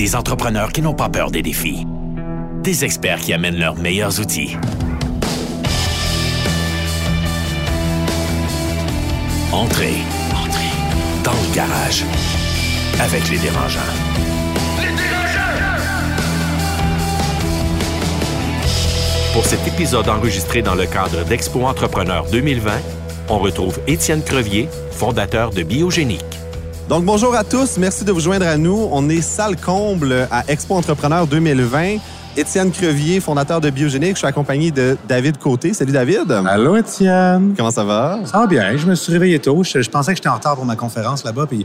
Des 0.00 0.16
entrepreneurs 0.16 0.72
qui 0.72 0.80
n'ont 0.80 0.94
pas 0.94 1.10
peur 1.10 1.30
des 1.30 1.42
défis. 1.42 1.86
Des 2.62 2.86
experts 2.86 3.20
qui 3.20 3.34
amènent 3.34 3.58
leurs 3.58 3.76
meilleurs 3.76 4.18
outils. 4.18 4.56
Entrez. 9.52 9.96
Entrez. 10.32 10.72
Dans 11.22 11.32
le 11.32 11.54
garage. 11.54 12.06
Avec 12.98 13.28
les 13.28 13.36
dérangeants. 13.36 13.80
Les 14.78 14.86
dérangeants! 14.86 15.74
Pour 19.34 19.44
cet 19.44 19.68
épisode 19.68 20.08
enregistré 20.08 20.62
dans 20.62 20.76
le 20.76 20.86
cadre 20.86 21.26
d'Expo 21.26 21.66
Entrepreneur 21.66 22.24
2020, 22.32 22.72
on 23.28 23.38
retrouve 23.38 23.78
Étienne 23.86 24.22
Crevier, 24.22 24.66
fondateur 24.92 25.50
de 25.50 25.62
Biogénique. 25.62 26.39
Donc, 26.90 27.04
bonjour 27.04 27.36
à 27.36 27.44
tous. 27.44 27.78
Merci 27.78 28.04
de 28.04 28.10
vous 28.10 28.18
joindre 28.18 28.48
à 28.48 28.56
nous. 28.56 28.88
On 28.90 29.08
est 29.08 29.20
salle 29.20 29.56
comble 29.56 30.26
à 30.28 30.42
Expo 30.48 30.74
Entrepreneur 30.74 31.24
2020. 31.24 31.98
Étienne 32.36 32.72
Crevier, 32.72 33.20
fondateur 33.20 33.60
de 33.60 33.70
Biogénique. 33.70 34.14
Je 34.14 34.18
suis 34.18 34.26
accompagné 34.26 34.72
de 34.72 34.96
David 35.06 35.38
Côté. 35.38 35.72
Salut, 35.72 35.92
David. 35.92 36.32
Allô, 36.32 36.74
Étienne. 36.74 37.54
Comment 37.56 37.70
ça 37.70 37.84
va? 37.84 38.18
Ça 38.24 38.38
va 38.38 38.48
bien. 38.48 38.76
Je 38.76 38.88
me 38.88 38.96
suis 38.96 39.12
réveillé 39.12 39.38
tôt. 39.38 39.62
Je, 39.62 39.88
pensais 39.88 40.10
que 40.10 40.16
j'étais 40.16 40.28
en 40.28 40.34
retard 40.34 40.56
pour 40.56 40.64
ma 40.64 40.74
conférence 40.74 41.22
là-bas, 41.24 41.46
puis 41.46 41.64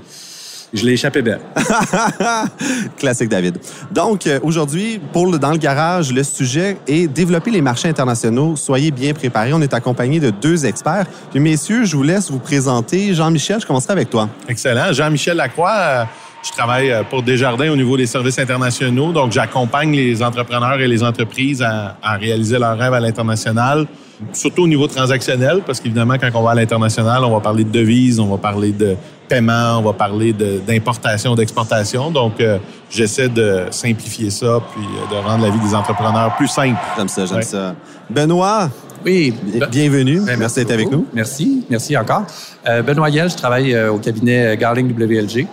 je 0.75 0.85
l'ai 0.85 0.93
échappé 0.93 1.21
belle. 1.21 1.39
Classique, 2.97 3.29
David. 3.29 3.57
Donc, 3.91 4.27
euh, 4.27 4.39
aujourd'hui, 4.43 4.99
pour 5.13 5.27
le, 5.27 5.39
dans 5.39 5.51
le 5.51 5.57
garage, 5.57 6.11
le 6.11 6.23
sujet 6.23 6.77
est 6.87 7.07
développer 7.07 7.51
les 7.51 7.61
marchés 7.61 7.87
internationaux. 7.87 8.55
Soyez 8.55 8.91
bien 8.91 9.13
préparés. 9.13 9.53
On 9.53 9.61
est 9.61 9.73
accompagné 9.73 10.19
de 10.19 10.29
deux 10.29 10.65
experts. 10.65 11.05
Puis, 11.31 11.39
messieurs, 11.39 11.85
je 11.85 11.95
vous 11.95 12.03
laisse 12.03 12.29
vous 12.29 12.39
présenter. 12.39 13.13
Jean-Michel, 13.13 13.59
je 13.61 13.65
commencerai 13.65 13.93
avec 13.93 14.09
toi. 14.09 14.29
Excellent. 14.47 14.91
Jean-Michel 14.91 15.37
Lacroix. 15.37 15.75
Euh, 15.75 16.03
je 16.43 16.51
travaille 16.51 16.91
euh, 16.91 17.03
pour 17.03 17.23
Desjardins 17.23 17.71
au 17.71 17.75
niveau 17.75 17.97
des 17.97 18.05
services 18.05 18.37
internationaux. 18.37 19.11
Donc, 19.11 19.31
j'accompagne 19.31 19.95
les 19.95 20.21
entrepreneurs 20.21 20.79
et 20.79 20.87
les 20.87 21.03
entreprises 21.03 21.61
à, 21.61 21.97
à 22.03 22.17
réaliser 22.17 22.59
leurs 22.59 22.77
rêves 22.77 22.93
à 22.93 22.99
l'international 22.99 23.87
surtout 24.33 24.63
au 24.63 24.67
niveau 24.67 24.87
transactionnel, 24.87 25.61
parce 25.65 25.79
qu'évidemment, 25.79 26.15
quand 26.17 26.29
on 26.33 26.43
va 26.43 26.51
à 26.51 26.55
l'international, 26.55 27.23
on 27.23 27.31
va 27.31 27.39
parler 27.39 27.63
de 27.63 27.71
devises, 27.71 28.19
on 28.19 28.27
va 28.27 28.37
parler 28.37 28.71
de 28.71 28.95
paiement, 29.27 29.79
on 29.79 29.81
va 29.81 29.93
parler 29.93 30.33
d'importation, 30.33 31.35
d'exportation. 31.35 32.11
Donc, 32.11 32.39
euh, 32.39 32.57
j'essaie 32.89 33.29
de 33.29 33.65
simplifier 33.71 34.29
ça, 34.29 34.59
puis 34.73 34.85
euh, 34.85 35.15
de 35.15 35.27
rendre 35.27 35.43
la 35.43 35.49
vie 35.49 35.59
des 35.59 35.75
entrepreneurs 35.75 36.35
plus 36.35 36.47
simple. 36.47 36.79
J'aime 36.97 37.07
ça, 37.07 37.25
j'aime 37.25 37.41
ça. 37.41 37.75
Benoît, 38.09 38.69
oui. 39.03 39.33
Bienvenue. 39.69 40.21
Ben, 40.21 40.37
merci, 40.39 40.59
d'être 40.59 40.71
avec 40.71 40.89
nous. 40.89 41.05
Merci. 41.13 41.63
Merci 41.69 41.95
encore. 41.97 42.23
Euh, 42.67 42.81
Benoît 42.81 43.09
Yel, 43.09 43.29
je 43.29 43.35
travaille 43.35 43.77
au 43.87 43.97
cabinet 43.97 44.57
Garling 44.57 44.91
WLG, 44.93 45.47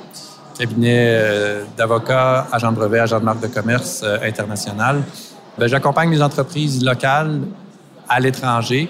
cabinet 0.59 1.19
d'avocats, 1.77 2.47
agent 2.51 2.73
de 2.73 2.77
brevet, 2.77 3.01
agent 3.01 3.21
de 3.21 3.25
marque 3.25 3.41
de 3.41 3.49
commerce 3.49 4.05
international. 4.23 5.03
Ben, 5.59 5.67
j'accompagne 5.67 6.11
les 6.11 6.23
entreprises 6.23 6.83
locales 6.83 7.41
à 8.09 8.21
l'étranger 8.21 8.89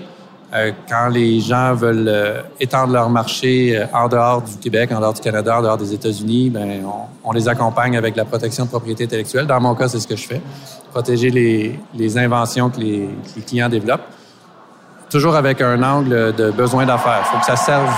quand 0.88 1.08
les 1.08 1.40
gens 1.40 1.74
veulent 1.74 2.08
euh, 2.08 2.42
étendre 2.60 2.92
leur 2.92 3.08
marché 3.08 3.76
euh, 3.76 3.86
en 3.94 4.08
dehors 4.08 4.42
du 4.42 4.56
Québec, 4.56 4.92
en 4.92 5.00
dehors 5.00 5.14
du 5.14 5.20
Canada, 5.20 5.58
en 5.58 5.62
dehors 5.62 5.78
des 5.78 5.94
États-Unis, 5.94 6.50
ben 6.50 6.82
on, 7.24 7.32
les 7.32 7.48
accompagne 7.48 7.96
avec 7.96 8.16
la 8.16 8.24
protection 8.26 8.64
de 8.64 8.68
propriété 8.68 9.04
intellectuelle. 9.04 9.46
Dans 9.46 9.60
mon 9.60 9.74
cas, 9.74 9.88
c'est 9.88 10.00
ce 10.00 10.06
que 10.06 10.16
je 10.16 10.26
fais. 10.26 10.42
Protéger 10.90 11.30
les, 11.30 12.18
inventions 12.18 12.68
que 12.68 12.80
les, 12.80 13.08
clients 13.46 13.70
développent. 13.70 14.04
Toujours 15.08 15.36
avec 15.36 15.62
un 15.62 15.82
angle 15.82 16.34
de 16.34 16.50
besoin 16.50 16.84
d'affaires. 16.84 17.22
Il 17.26 17.32
faut 17.32 17.38
que 17.38 17.46
ça 17.46 17.56
serve. 17.56 17.90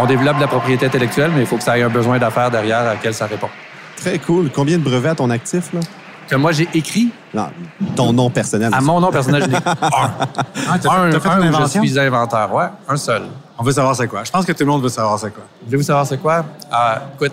On 0.00 0.06
développe 0.06 0.38
la 0.40 0.48
propriété 0.48 0.86
intellectuelle, 0.86 1.30
mais 1.34 1.40
il 1.40 1.46
faut 1.46 1.56
que 1.56 1.62
ça 1.62 1.78
ait 1.78 1.82
un 1.82 1.88
besoin 1.88 2.18
d'affaires 2.18 2.50
derrière 2.50 2.78
à 2.78 2.94
laquel 2.94 3.14
ça 3.14 3.26
répond. 3.26 3.48
Très 3.96 4.18
cool. 4.18 4.50
Combien 4.50 4.78
de 4.78 4.82
brevets 4.82 5.10
à 5.10 5.14
ton 5.14 5.30
actif, 5.30 5.72
là? 5.72 5.80
Que 6.28 6.36
moi 6.36 6.52
j'ai 6.52 6.68
écrit. 6.74 7.10
Non, 7.34 7.48
ton 7.94 8.12
nom 8.12 8.30
personnel. 8.30 8.70
À 8.72 8.80
mon 8.80 9.00
nom 9.00 9.10
personnel, 9.10 9.42
j'en 9.42 9.50
ai 9.50 9.56
un. 10.90 11.14
un, 11.14 11.20
fait 11.20 11.28
une 11.28 11.54
invention? 11.54 11.82
Je 11.82 11.88
suis 11.88 11.98
inventeur, 11.98 12.52
ouais, 12.54 12.66
un 12.88 12.96
seul. 12.96 13.22
On 13.58 13.62
veut 13.62 13.72
savoir 13.72 13.96
c'est 13.96 14.08
quoi. 14.08 14.24
Je 14.24 14.30
pense 14.30 14.44
que 14.44 14.52
tout 14.52 14.64
le 14.64 14.70
monde 14.70 14.82
veut 14.82 14.88
savoir 14.88 15.18
c'est 15.18 15.30
quoi. 15.30 15.44
Voulez-vous 15.64 15.82
savoir 15.82 16.06
c'est 16.06 16.18
quoi? 16.18 16.44
Ah, 16.70 17.02
écoute, 17.14 17.32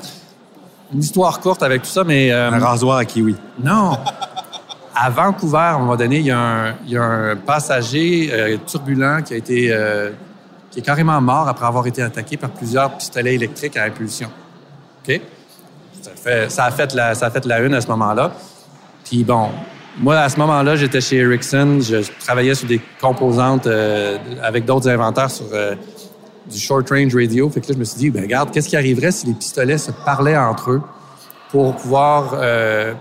une 0.94 1.00
histoire 1.00 1.40
courte 1.40 1.64
avec 1.64 1.82
tout 1.82 1.90
ça, 1.90 2.04
mais... 2.04 2.32
Euh, 2.32 2.52
un 2.52 2.60
rasoir 2.60 2.98
à 2.98 3.06
kiwi. 3.06 3.36
Non. 3.62 3.98
À 4.96 5.10
Vancouver, 5.10 5.58
à 5.58 5.74
un 5.74 5.80
moment 5.80 5.96
donné, 5.96 6.20
il 6.20 6.26
y 6.26 6.32
a 6.32 6.40
un, 6.40 6.76
il 6.86 6.92
y 6.92 6.98
a 6.98 7.04
un 7.04 7.36
passager 7.36 8.30
euh, 8.32 8.58
turbulent 8.66 9.22
qui 9.24 9.34
a 9.34 9.38
été... 9.38 9.72
Euh, 9.72 10.12
qui 10.70 10.80
est 10.80 10.84
carrément 10.84 11.22
mort 11.22 11.48
après 11.48 11.68
avoir 11.68 11.86
été 11.86 12.02
attaqué 12.02 12.36
par 12.36 12.50
plusieurs 12.50 12.92
pistolets 12.98 13.36
électriques 13.36 13.78
à 13.78 13.84
impulsion. 13.84 14.30
OK? 15.08 15.22
Ça, 16.02 16.12
fait, 16.16 16.52
ça, 16.52 16.66
a 16.66 16.72
fait 16.72 16.96
la, 16.96 17.14
ça 17.14 17.28
a 17.28 17.30
fait 17.30 17.46
la 17.46 17.60
une 17.60 17.76
à 17.76 17.82
ce 17.82 17.88
moment-là. 17.90 18.32
Puis 19.06 19.24
bon, 19.24 19.50
moi, 19.98 20.18
à 20.20 20.30
ce 20.30 20.38
moment-là, 20.40 20.76
j'étais 20.76 21.02
chez 21.02 21.18
Ericsson. 21.18 21.80
Je 21.82 22.02
travaillais 22.20 22.56
sur 22.56 22.68
des 22.68 22.82
composantes 23.00 23.68
euh, 23.68 24.18
avec 24.42 24.66
d'autres 24.66 24.90
inventaires 24.90 25.30
sur 25.30 25.46
euh, 25.54 25.76
du 26.50 26.58
short 26.60 26.90
range 26.90 27.16
radio. 27.16 27.50
Fait 27.50 27.62
que 27.62 27.68
là, 27.68 27.74
je 27.74 27.80
me 27.80 27.84
suis 27.84 27.98
dit, 27.98 28.10
ben 28.10 28.24
regarde, 28.24 28.52
qu'est-ce 28.52 28.70
qui 28.70 28.76
arriverait 28.76 29.12
si 29.12 29.28
les 29.28 29.34
pistolets 29.34 29.78
se 29.78 29.92
parlaient 29.92 30.38
entre 30.38 30.72
eux 30.72 30.82
pour 31.52 31.76
pouvoir 31.76 32.34
euh, 32.34 32.94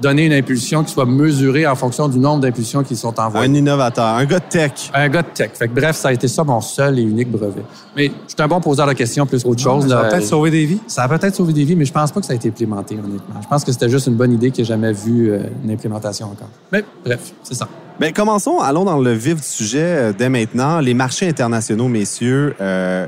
donner 0.00 0.26
une 0.26 0.32
impulsion 0.32 0.84
qui 0.84 0.92
soit 0.92 1.06
mesurée 1.06 1.66
en 1.66 1.74
fonction 1.74 2.08
du 2.08 2.18
nombre 2.18 2.40
d'impulsions 2.40 2.82
qui 2.82 2.96
sont 2.96 3.18
envoyées. 3.18 3.48
Un 3.48 3.54
innovateur, 3.54 4.04
un 4.04 4.24
gars 4.24 4.38
de 4.38 4.44
tech. 4.48 4.90
Un 4.94 5.08
gars 5.08 5.22
de 5.22 5.28
tech. 5.28 5.50
Fait 5.54 5.68
que, 5.68 5.74
bref, 5.74 5.96
ça 5.96 6.08
a 6.08 6.12
été 6.12 6.28
ça 6.28 6.44
mon 6.44 6.60
seul 6.60 6.98
et 6.98 7.02
unique 7.02 7.30
brevet. 7.30 7.62
Mais 7.96 8.06
je 8.06 8.32
suis 8.32 8.42
un 8.42 8.48
bon 8.48 8.60
poseur 8.60 8.86
de 8.86 8.92
questions 8.92 9.26
plus 9.26 9.42
qu'autre 9.42 9.60
chose. 9.60 9.88
Ça 9.88 10.00
a 10.00 10.04
peut-être 10.04 10.24
sauvé 10.24 10.50
des 10.50 10.64
vies. 10.64 10.80
Ça 10.86 11.04
a 11.04 11.08
peut-être 11.08 11.34
sauvé 11.34 11.52
des 11.52 11.64
vies, 11.64 11.76
mais 11.76 11.84
je 11.84 11.92
pense 11.92 12.12
pas 12.12 12.20
que 12.20 12.26
ça 12.26 12.32
a 12.32 12.36
été 12.36 12.48
implémenté, 12.48 12.94
honnêtement. 12.94 13.40
Je 13.42 13.48
pense 13.48 13.64
que 13.64 13.72
c'était 13.72 13.88
juste 13.88 14.06
une 14.06 14.16
bonne 14.16 14.32
idée 14.32 14.50
qui 14.50 14.60
n'a 14.60 14.66
jamais 14.66 14.92
vu 14.92 15.30
euh, 15.30 15.40
une 15.64 15.70
implémentation 15.70 16.26
encore. 16.26 16.48
Mais 16.72 16.84
bref, 17.04 17.32
c'est 17.42 17.54
ça. 17.54 17.68
Bien, 17.98 18.12
commençons, 18.12 18.60
allons 18.60 18.84
dans 18.84 18.98
le 18.98 19.12
vif 19.12 19.36
du 19.36 19.42
sujet 19.42 19.78
euh, 19.82 20.12
dès 20.16 20.30
maintenant. 20.30 20.80
Les 20.80 20.94
marchés 20.94 21.28
internationaux, 21.28 21.88
messieurs. 21.88 22.54
Euh, 22.60 23.06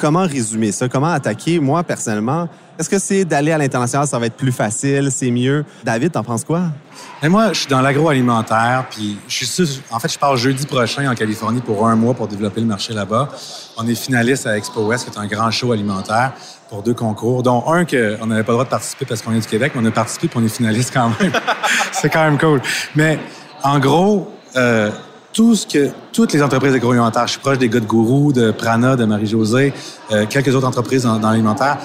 comment 0.00 0.26
résumer 0.26 0.72
ça? 0.72 0.88
Comment 0.88 1.12
attaquer? 1.12 1.60
Moi, 1.60 1.82
personnellement, 1.82 2.48
est-ce 2.78 2.88
que 2.88 2.98
c'est 2.98 3.26
d'aller 3.26 3.52
à 3.52 3.58
l'international, 3.58 4.06
ça 4.06 4.18
va 4.18 4.26
être 4.26 4.36
plus 4.36 4.52
facile, 4.52 5.10
c'est 5.12 5.30
mieux? 5.30 5.64
David, 5.84 6.12
t'en 6.12 6.24
penses 6.24 6.44
quoi? 6.44 6.62
Et 7.22 7.28
moi, 7.28 7.52
je 7.52 7.60
suis 7.60 7.68
dans 7.68 7.82
l'agroalimentaire, 7.82 8.86
puis 8.90 9.18
je 9.28 9.44
suis 9.44 9.82
en 9.90 10.00
fait, 10.00 10.10
je 10.10 10.18
pars 10.18 10.36
jeudi 10.38 10.64
prochain 10.64 11.10
en 11.10 11.14
Californie 11.14 11.60
pour 11.60 11.86
un 11.86 11.94
mois 11.94 12.14
pour 12.14 12.26
développer 12.26 12.60
le 12.60 12.66
marché 12.66 12.94
là-bas. 12.94 13.28
On 13.76 13.86
est 13.86 13.94
finaliste 13.94 14.46
à 14.46 14.56
Expo 14.56 14.86
West, 14.86 15.04
qui 15.04 15.16
est 15.16 15.20
un 15.20 15.26
grand 15.26 15.50
show 15.50 15.72
alimentaire 15.72 16.32
pour 16.70 16.82
deux 16.82 16.94
concours, 16.94 17.42
dont 17.42 17.64
un 17.70 17.84
qu'on 17.84 18.26
n'avait 18.26 18.44
pas 18.44 18.52
le 18.52 18.56
droit 18.56 18.64
de 18.64 18.70
participer 18.70 19.04
parce 19.04 19.20
qu'on 19.20 19.34
est 19.34 19.40
du 19.40 19.46
Québec, 19.46 19.72
mais 19.74 19.82
on 19.82 19.86
a 19.86 19.90
participé 19.90 20.28
pour 20.28 20.40
on 20.40 20.44
est 20.44 20.48
finaliste 20.48 20.92
quand 20.94 21.12
même. 21.20 21.32
c'est 21.92 22.08
quand 22.08 22.24
même 22.24 22.38
cool. 22.38 22.62
Mais 22.94 23.18
en 23.62 23.78
gros, 23.78 24.32
euh, 24.56 24.90
tout 25.32 25.54
ce 25.54 25.66
que 25.66 25.90
toutes 26.12 26.32
les 26.32 26.42
entreprises 26.42 26.74
agroalimentaires, 26.74 27.26
je 27.26 27.32
suis 27.32 27.40
proche 27.40 27.58
des 27.58 27.68
gars 27.68 27.80
de 27.80 27.86
Gourou, 27.86 28.32
de 28.32 28.50
Prana, 28.50 28.96
de 28.96 29.04
Marie-Josée, 29.04 29.72
euh, 30.12 30.26
quelques 30.28 30.54
autres 30.54 30.66
entreprises 30.66 31.04
dans, 31.04 31.18
l'alimentaire. 31.18 31.78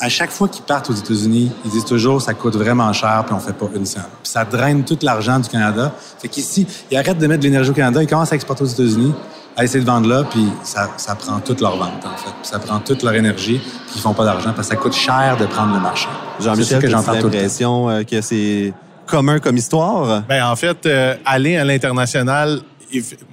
À 0.00 0.08
chaque 0.08 0.30
fois 0.30 0.48
qu'ils 0.48 0.62
partent 0.62 0.88
aux 0.90 0.94
États-Unis, 0.94 1.50
ils 1.64 1.70
disent 1.70 1.84
toujours 1.84 2.22
ça 2.22 2.32
coûte 2.32 2.54
vraiment 2.54 2.92
cher 2.92 3.24
puis 3.26 3.34
on 3.34 3.40
fait 3.40 3.52
pas 3.52 3.66
une 3.74 3.84
cent. 3.84 4.00
Puis 4.22 4.30
ça 4.30 4.44
draine 4.44 4.84
tout 4.84 4.98
l'argent 5.02 5.40
du 5.40 5.48
Canada. 5.48 5.92
Fait 6.18 6.28
qu'ici, 6.28 6.66
ils 6.90 6.96
arrêtent 6.96 7.18
de 7.18 7.26
mettre 7.26 7.40
de 7.40 7.46
l'énergie 7.46 7.70
au 7.70 7.74
Canada, 7.74 8.02
ils 8.02 8.08
commencent 8.08 8.32
à 8.32 8.36
exporter 8.36 8.62
aux 8.62 8.68
États-Unis, 8.68 9.12
à 9.56 9.64
essayer 9.64 9.80
de 9.80 9.86
vendre 9.86 10.08
là, 10.08 10.22
puis 10.22 10.46
ça, 10.62 10.88
ça 10.96 11.16
prend 11.16 11.40
toute 11.40 11.60
leur 11.60 11.76
vente 11.76 12.04
en 12.06 12.16
fait. 12.16 12.30
Puis 12.40 12.48
ça 12.50 12.60
prend 12.60 12.78
toute 12.78 13.02
leur 13.02 13.14
énergie, 13.14 13.58
puis 13.58 13.94
ils 13.96 14.00
font 14.00 14.14
pas 14.14 14.24
d'argent 14.24 14.52
parce 14.54 14.68
que 14.68 14.76
ça 14.76 14.80
coûte 14.80 14.94
cher 14.94 15.36
de 15.38 15.46
prendre 15.46 15.74
le 15.74 15.80
marché. 15.80 16.08
Jean-Michel, 16.40 16.80
que 16.80 16.88
j'entends 16.88 17.12
l'impression 17.12 17.90
euh, 17.90 18.02
que 18.04 18.20
c'est 18.20 18.72
commun 19.08 19.40
comme 19.40 19.56
histoire? 19.56 20.22
Ben 20.28 20.44
en 20.44 20.54
fait, 20.54 20.86
euh, 20.86 21.16
aller 21.24 21.56
à 21.56 21.64
l'international 21.64 22.60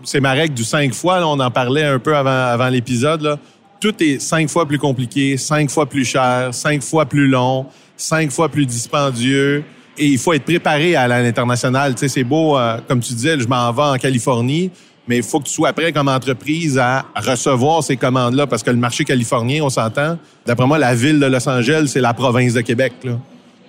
c'est 0.04 0.20
ma 0.20 0.32
règle 0.32 0.54
du 0.54 0.64
cinq 0.64 0.94
fois. 0.94 1.26
on 1.26 1.40
en 1.40 1.52
parlait 1.52 1.84
un 1.84 2.00
peu 2.00 2.16
avant, 2.16 2.30
avant 2.30 2.70
l'épisode. 2.70 3.38
Tout 3.80 3.94
est 4.02 4.20
cinq 4.20 4.50
fois 4.50 4.66
plus 4.66 4.80
compliqué, 4.80 5.38
cinq 5.38 5.70
fois 5.70 5.86
plus 5.86 6.06
cher, 6.06 6.50
cinq 6.54 6.82
fois 6.82 7.06
plus 7.06 7.28
long, 7.28 7.66
cinq 7.98 8.32
fois 8.32 8.50
plus 8.50 8.66
dispendieux. 8.66 9.64
Et 9.98 10.08
il 10.08 10.18
faut 10.18 10.34
être 10.34 10.44
préparé 10.44 10.96
à 10.96 11.08
l'international. 11.08 11.94
Tu 11.96 12.02
sais, 12.02 12.08
c'est 12.08 12.24
beau, 12.24 12.58
euh, 12.58 12.78
comme 12.88 13.00
tu 13.00 13.14
disais, 13.14 13.40
je 13.40 13.48
m'en 13.48 13.72
vais 13.72 13.82
en 13.82 13.98
Californie, 13.98 14.72
mais 15.08 15.18
il 15.18 15.24
faut 15.24 15.40
que 15.40 15.46
tu 15.46 15.54
sois 15.54 15.72
prêt 15.72 15.94
comme 15.94 16.10
entreprise 16.10 16.78
à 16.78 17.06
recevoir 17.16 17.84
ces 17.84 17.96
commandes-là, 17.96 18.48
parce 18.48 18.64
que 18.64 18.72
le 18.72 18.78
marché 18.78 19.06
californien, 19.06 19.64
on 19.64 19.70
s'entend. 19.70 20.18
D'après 20.46 20.68
moi, 20.68 20.78
la 20.78 20.96
ville 20.96 21.20
de 21.20 21.28
Los 21.28 21.48
Angeles, 21.48 21.90
c'est 21.94 22.02
la 22.02 22.14
province 22.14 22.54
de 22.54 22.62
Québec. 22.62 22.94
Là 23.04 23.20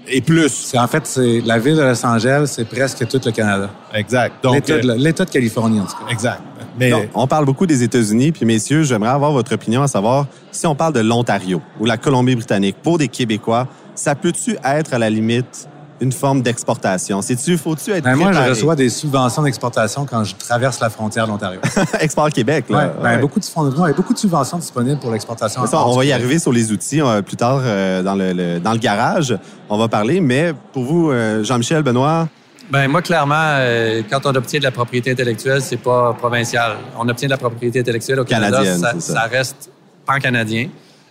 et 0.09 0.21
plus. 0.21 0.49
C'est 0.49 0.79
en 0.79 0.87
fait 0.87 1.07
c'est 1.07 1.41
la 1.45 1.59
ville 1.59 1.77
de 1.77 1.83
Los 1.83 2.05
Angeles, 2.05 2.51
c'est 2.53 2.65
presque 2.65 3.07
tout 3.09 3.21
le 3.25 3.33
Canada. 3.33 3.71
Exact. 3.95 4.43
Donc 4.43 4.69
euh, 4.71 4.95
l'État 4.97 5.25
de, 5.25 5.31
Californie 5.31 5.81
en 5.81 5.85
tout 5.85 5.97
cas. 5.97 6.11
Exact. 6.11 6.43
Mais 6.79 6.93
on 7.15 7.27
parle 7.27 7.47
beaucoup 7.47 7.67
des 7.67 7.83
États-Unis, 7.83 8.33
puis 8.33 8.45
messieurs, 8.45 8.83
j'aimerais 8.83 9.11
avoir 9.11 9.33
votre 9.33 9.55
opinion 9.55 9.83
à 9.83 9.89
savoir 9.89 10.27
si 10.51 10.67
on 10.67 10.75
parle 10.75 10.93
de 10.93 11.01
l'Ontario 11.01 11.63
ou 11.81 11.87
la 11.87 11.97
Colombie-Britannique 11.97 12.77
pour 12.83 12.99
des 12.99 13.09
Québécois, 13.09 13.67
ça 13.95 14.15
peut-tu 14.15 14.59
être 14.63 14.93
à 14.93 14.99
la 14.99 15.09
limite 15.09 15.69
une 16.01 16.13
forme 16.13 16.43
d'exportation? 16.43 17.23
C'est-tu, 17.23 17.57
faut-tu 17.57 17.91
être 17.93 18.05
Ben, 18.05 18.15
moi, 18.17 18.33
je 18.33 18.41
reçois 18.41 18.77
des 18.77 18.89
subventions 18.91 19.43
d'exportation 19.43 20.05
quand 20.05 20.25
je 20.25 20.35
traverse 20.35 20.81
la 20.81 20.91
frontière 20.91 21.27
de 21.27 21.31
l'Ontario. 21.33 21.61
Export 22.01 22.31
Québec, 22.31 22.67
là. 22.69 22.79
Ouais, 22.79 22.91
ben, 23.03 23.09
Ouais. 23.11 23.19
beaucoup, 23.19 23.41
de, 23.41 23.45
fonds- 23.45 23.65
non, 23.65 23.87
il 23.87 23.91
y 23.91 23.93
a 23.93 23.95
beaucoup 23.95 24.13
de 24.15 24.19
subventions 24.19 24.59
disponibles 24.59 25.01
pour 25.01 25.11
l'exportation. 25.11 25.67
Ça, 25.67 25.87
on 25.87 25.97
va 25.97 26.05
y 26.05 26.13
arriver 26.13 26.39
sur 26.39 26.53
les 26.53 26.73
outils 26.73 27.01
euh, 27.01 27.23
plus 27.23 27.37
tard 27.37 27.61
euh, 27.63 28.03
dans, 28.03 28.15
le, 28.15 28.33
le- 28.33 28.59
dans 28.61 28.73
le 28.73 28.79
garage. 28.79 29.37
On 29.69 29.79
va 29.79 29.89
parler, 29.89 30.21
mais 30.21 30.53
pour 30.73 30.85
vous, 30.85 31.11
euh, 31.11 31.43
Jean-Michel, 31.45 31.83
Benoît, 31.83 32.29
Ben 32.71 32.89
moi, 32.89 33.01
clairement, 33.01 33.35
euh, 33.39 34.03
quand 34.11 34.27
on 34.27 34.35
obtient 34.35 34.59
de 34.59 34.65
la 34.65 34.71
propriété 34.73 35.13
intellectuelle, 35.13 35.63
c'est 35.63 35.77
pas 35.77 36.13
provincial. 36.15 36.73
On 36.99 37.09
obtient 37.09 37.29
de 37.29 37.33
la 37.33 37.39
propriété 37.39 37.81
intellectuelle 37.81 38.21
au 38.21 38.25
Canada, 38.25 38.65
ça, 38.65 38.91
c'est 38.95 39.01
ça. 39.01 39.13
ça 39.15 39.21
reste 39.23 39.71
pan-canadien. 40.05 40.69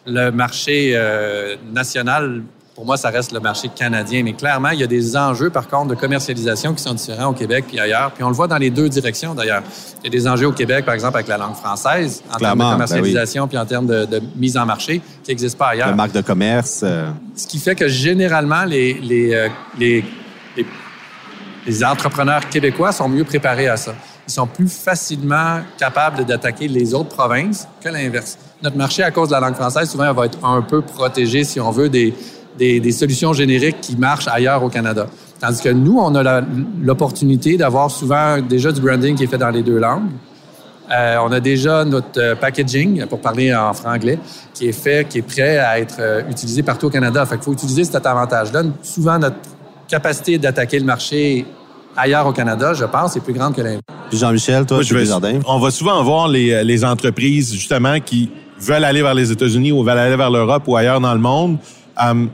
Le 0.08 0.30
marché 0.32 0.92
euh, 0.96 1.56
national, 1.74 2.44
pour 2.76 2.86
moi, 2.86 2.98
ça 2.98 3.10
reste 3.10 3.32
le 3.32 3.40
marché 3.40 3.70
canadien. 3.74 4.22
Mais 4.24 4.34
clairement, 4.34 4.70
il 4.70 4.82
y 4.82 4.84
a 4.84 4.88
des 4.88 5.16
enjeux, 5.16 5.50
par 5.50 5.70
contre, 5.70 5.88
de 5.88 5.96
commercialisation 5.96 6.74
qui 6.74 6.84
sont 6.84 6.94
différents 6.94 7.28
au 7.28 7.34
Québec 7.34 7.64
puis 7.70 7.80
ailleurs. 7.80 8.12
Puis 8.12 8.22
on 8.24 8.28
le 8.28 8.36
voit 8.36 8.48
dans 8.48 8.58
les 8.58 8.70
deux 8.70 8.90
directions, 8.90 9.34
d'ailleurs. 9.34 9.64
Il 10.04 10.06
y 10.06 10.08
a 10.08 10.10
des 10.10 10.28
enjeux 10.28 10.48
au 10.48 10.52
Québec, 10.52 10.84
par 10.84 10.94
exemple, 10.94 11.16
avec 11.16 11.30
la 11.30 11.38
langue 11.38 11.56
française, 11.56 12.22
en 12.28 12.32
termes 12.32 12.40
Clairement, 12.40 12.64
de 12.66 12.70
ben 12.70 12.74
commercialisation 12.86 13.48
puis 13.48 13.58
en 13.58 13.66
termes 13.66 13.88
de, 13.88 14.04
de 14.06 14.22
mise 14.36 14.58
en 14.58 14.66
marché, 14.66 15.02
qui 15.24 15.32
n'existent 15.32 15.58
pas 15.58 15.70
ailleurs. 15.72 15.88
la 15.88 15.96
marque 15.96 16.12
de 16.12 16.20
commerce. 16.22 16.82
euh, 16.84 17.10
Ce 17.36 17.48
qui 17.48 17.60
fait 17.60 17.76
que 17.76 17.88
généralement, 17.88 18.66
les, 18.66 18.94
les, 18.96 19.34
euh, 19.34 19.48
les, 19.80 20.04
les, 20.58 20.66
les 21.66 21.84
entrepreneurs 21.86 22.50
québécois 22.50 22.92
sont 22.92 23.08
mieux 23.08 23.24
préparés 23.24 23.70
à 23.70 23.78
ça. 23.78 23.94
Ils 24.28 24.34
sont 24.34 24.48
plus 24.48 24.68
facilement 24.68 25.60
capables 25.78 26.26
d'attaquer 26.26 26.68
les 26.68 26.94
autres 26.94 27.16
provinces 27.16 27.68
que 27.82 27.88
l'inverse. 27.90 28.38
Notre 28.62 28.76
marché, 28.76 29.02
à 29.04 29.12
cause 29.12 29.30
de 29.30 29.34
la 29.34 29.40
langue 29.40 29.56
française, 29.56 29.90
souvent, 29.90 30.12
va 30.14 30.26
être 30.26 30.44
un 30.44 30.62
peu 30.62 30.82
protégé, 30.82 31.44
si 31.44 31.60
on 31.60 31.70
veut, 31.72 31.90
des, 31.90 32.14
des, 32.58 32.80
des 32.80 32.92
solutions 32.92 33.34
génériques 33.34 33.82
qui 33.82 33.96
marchent 33.98 34.28
ailleurs 34.28 34.64
au 34.64 34.70
Canada. 34.70 35.08
Tandis 35.40 35.62
que 35.62 35.70
nous, 35.70 35.98
on 36.00 36.16
a 36.16 36.24
la- 36.24 36.42
l'opportunité 36.82 37.58
d'avoir 37.58 37.92
souvent 37.92 38.40
déjà 38.42 38.72
du 38.72 38.80
branding 38.82 39.16
qui 39.16 39.24
est 39.24 39.28
fait 39.28 39.38
dans 39.38 39.50
les 39.50 39.64
deux 39.64 39.80
langues. 39.80 40.10
Euh, 40.92 41.18
on 41.26 41.32
a 41.32 41.40
déjà 41.40 41.84
notre 41.84 42.20
euh, 42.20 42.36
packaging, 42.36 43.06
pour 43.08 43.20
parler 43.20 43.54
en 43.56 43.74
franglais, 43.74 44.20
qui 44.54 44.68
est 44.68 44.72
fait, 44.72 45.08
qui 45.08 45.18
est 45.18 45.22
prêt 45.24 45.58
à 45.58 45.80
être 45.80 45.96
euh, 46.00 46.22
utilisé 46.30 46.62
partout 46.62 46.86
au 46.88 46.90
Canada. 46.92 47.26
Fait 47.26 47.36
qu'il 47.36 47.44
faut 47.44 47.54
utiliser 47.54 47.84
cet 47.84 48.06
avantage-là. 48.06 48.62
Souvent, 48.84 49.18
notre 49.18 49.38
capacité 49.88 50.38
d'attaquer 50.38 50.78
le 50.80 50.86
marché 50.86 51.46
ailleurs 51.98 52.28
au 52.28 52.34
Canada, 52.34 52.74
je 52.74 52.86
pense, 52.86 53.16
est 53.18 53.20
plus 53.22 53.34
grande 53.34 53.56
que 53.56 53.62
l'inverse. 53.62 53.82
Puis 54.10 54.20
Jean-Michel, 54.20 54.66
toi, 54.68 54.78
Moi, 54.78 54.84
tu 54.84 54.94
je 54.94 54.98
vais- 55.00 55.40
on 55.48 55.60
va 55.60 55.72
souvent 55.72 56.04
voir 56.04 56.28
les, 56.28 56.64
les 56.64 56.86
entreprises, 56.86 57.52
justement, 57.54 58.00
qui 58.00 58.30
veulent 58.60 58.84
aller 58.84 59.02
vers 59.02 59.14
les 59.16 59.32
États-Unis 59.32 59.72
ou 59.72 59.84
veulent 59.84 59.98
aller 59.98 60.16
vers 60.16 60.30
l'Europe 60.30 60.64
ou 60.68 60.76
ailleurs 60.78 61.00
dans 61.02 61.14
le 61.14 61.20
monde, 61.20 61.58
euh, 62.04 62.26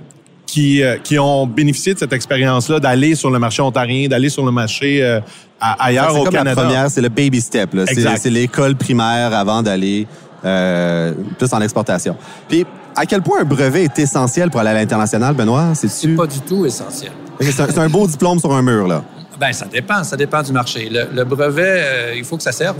qui, 0.51 0.83
euh, 0.83 0.97
qui 0.97 1.17
ont 1.17 1.47
bénéficié 1.47 1.93
de 1.93 1.99
cette 1.99 2.11
expérience-là 2.11 2.79
d'aller 2.81 3.15
sur 3.15 3.29
le 3.31 3.39
marché 3.39 3.61
ontarien, 3.61 4.09
d'aller 4.09 4.29
sur 4.29 4.45
le 4.45 4.51
marché 4.51 5.01
euh, 5.01 5.21
à- 5.61 5.85
ailleurs 5.85 6.11
C'est 6.11 6.19
au 6.19 6.23
comme 6.25 6.33
Canada. 6.33 6.55
la 6.55 6.61
première, 6.67 6.91
c'est 6.91 6.99
le 7.01 7.07
baby 7.09 7.39
step. 7.39 7.73
là. 7.73 7.85
C'est 7.87 8.17
c'est 8.17 8.29
l'école 8.29 8.75
primaire 8.75 9.33
avant 9.33 9.61
d'aller 9.63 10.07
euh, 10.43 11.13
plus 11.37 11.53
en 11.53 11.61
exportation. 11.61 12.17
Puis, 12.49 12.65
à 12.97 13.05
quel 13.05 13.21
point 13.21 13.39
un 13.41 13.45
brevet 13.45 13.83
est 13.85 13.97
essentiel 13.99 14.49
pour 14.49 14.59
aller 14.59 14.71
à 14.71 14.73
l'international, 14.73 15.33
Benoît? 15.35 15.73
C'est-tu... 15.73 16.15
Pas 16.15 16.27
du 16.27 16.39
tout 16.41 16.65
essentiel. 16.65 17.11
C'est 17.39 17.59
un, 17.61 17.67
c'est 17.67 17.79
un 17.79 17.89
beau 17.89 18.05
diplôme 18.05 18.39
sur 18.39 18.51
un 18.53 18.61
mur, 18.61 18.87
là. 18.87 19.03
Ben, 19.39 19.53
ça 19.53 19.65
dépend. 19.67 20.03
Ça 20.03 20.17
dépend 20.17 20.43
du 20.43 20.51
marché. 20.51 20.89
Le, 20.91 21.07
le 21.15 21.23
brevet, 21.23 21.63
euh, 21.65 22.13
il 22.17 22.25
faut 22.25 22.35
que 22.37 22.43
ça 22.43 22.51
serve. 22.51 22.75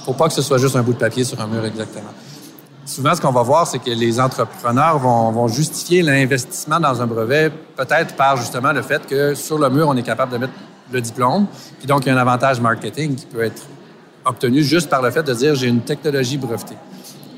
Il 0.00 0.04
faut 0.06 0.12
pas 0.14 0.26
que 0.28 0.34
ce 0.34 0.42
soit 0.42 0.58
juste 0.58 0.74
un 0.76 0.82
bout 0.82 0.92
de 0.94 0.98
papier 0.98 1.22
sur 1.24 1.40
un 1.40 1.46
mur, 1.46 1.64
exactement. 1.64 2.10
Souvent, 2.86 3.14
ce 3.14 3.20
qu'on 3.20 3.32
va 3.32 3.42
voir, 3.42 3.66
c'est 3.66 3.78
que 3.78 3.90
les 3.90 4.20
entrepreneurs 4.20 4.98
vont, 4.98 5.30
vont 5.30 5.48
justifier 5.48 6.02
l'investissement 6.02 6.78
dans 6.78 7.00
un 7.00 7.06
brevet, 7.06 7.50
peut-être 7.76 8.14
par 8.14 8.36
justement 8.36 8.72
le 8.72 8.82
fait 8.82 9.06
que 9.06 9.34
sur 9.34 9.58
le 9.58 9.70
mur, 9.70 9.88
on 9.88 9.96
est 9.96 10.02
capable 10.02 10.32
de 10.32 10.38
mettre 10.38 10.52
le 10.92 11.00
diplôme. 11.00 11.46
Puis 11.78 11.86
donc, 11.86 12.04
il 12.04 12.08
y 12.08 12.10
a 12.10 12.14
un 12.14 12.18
avantage 12.18 12.60
marketing 12.60 13.14
qui 13.14 13.24
peut 13.26 13.42
être 13.42 13.62
obtenu 14.24 14.62
juste 14.62 14.90
par 14.90 15.00
le 15.00 15.10
fait 15.10 15.22
de 15.22 15.32
dire 15.32 15.54
j'ai 15.54 15.68
une 15.68 15.80
technologie 15.80 16.36
brevetée. 16.36 16.76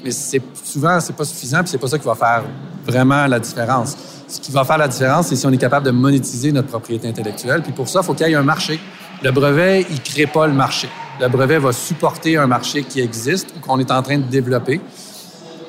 Mais 0.04 0.10
c'est 0.10 0.42
souvent, 0.64 0.98
c'est 1.00 1.14
pas 1.14 1.24
suffisant, 1.24 1.60
puis 1.60 1.68
c'est 1.68 1.78
pas 1.78 1.88
ça 1.88 1.98
qui 1.98 2.06
va 2.06 2.14
faire 2.14 2.44
vraiment 2.84 3.26
la 3.26 3.38
différence. 3.38 3.96
Ce 4.28 4.40
qui 4.40 4.50
va 4.50 4.64
faire 4.64 4.78
la 4.78 4.88
différence, 4.88 5.28
c'est 5.28 5.36
si 5.36 5.46
on 5.46 5.52
est 5.52 5.58
capable 5.58 5.86
de 5.86 5.92
monétiser 5.92 6.50
notre 6.50 6.68
propriété 6.68 7.08
intellectuelle. 7.08 7.62
Puis 7.62 7.72
pour 7.72 7.88
ça, 7.88 8.00
il 8.02 8.06
faut 8.06 8.14
qu'il 8.14 8.26
y 8.26 8.32
ait 8.32 8.34
un 8.34 8.42
marché. 8.42 8.80
Le 9.22 9.30
brevet, 9.30 9.86
il 9.90 10.02
crée 10.02 10.26
pas 10.26 10.46
le 10.46 10.52
marché. 10.52 10.88
Le 11.20 11.28
brevet 11.28 11.58
va 11.58 11.72
supporter 11.72 12.36
un 12.36 12.46
marché 12.46 12.82
qui 12.82 13.00
existe 13.00 13.54
ou 13.56 13.60
qu'on 13.60 13.78
est 13.78 13.90
en 13.90 14.02
train 14.02 14.18
de 14.18 14.24
développer. 14.24 14.80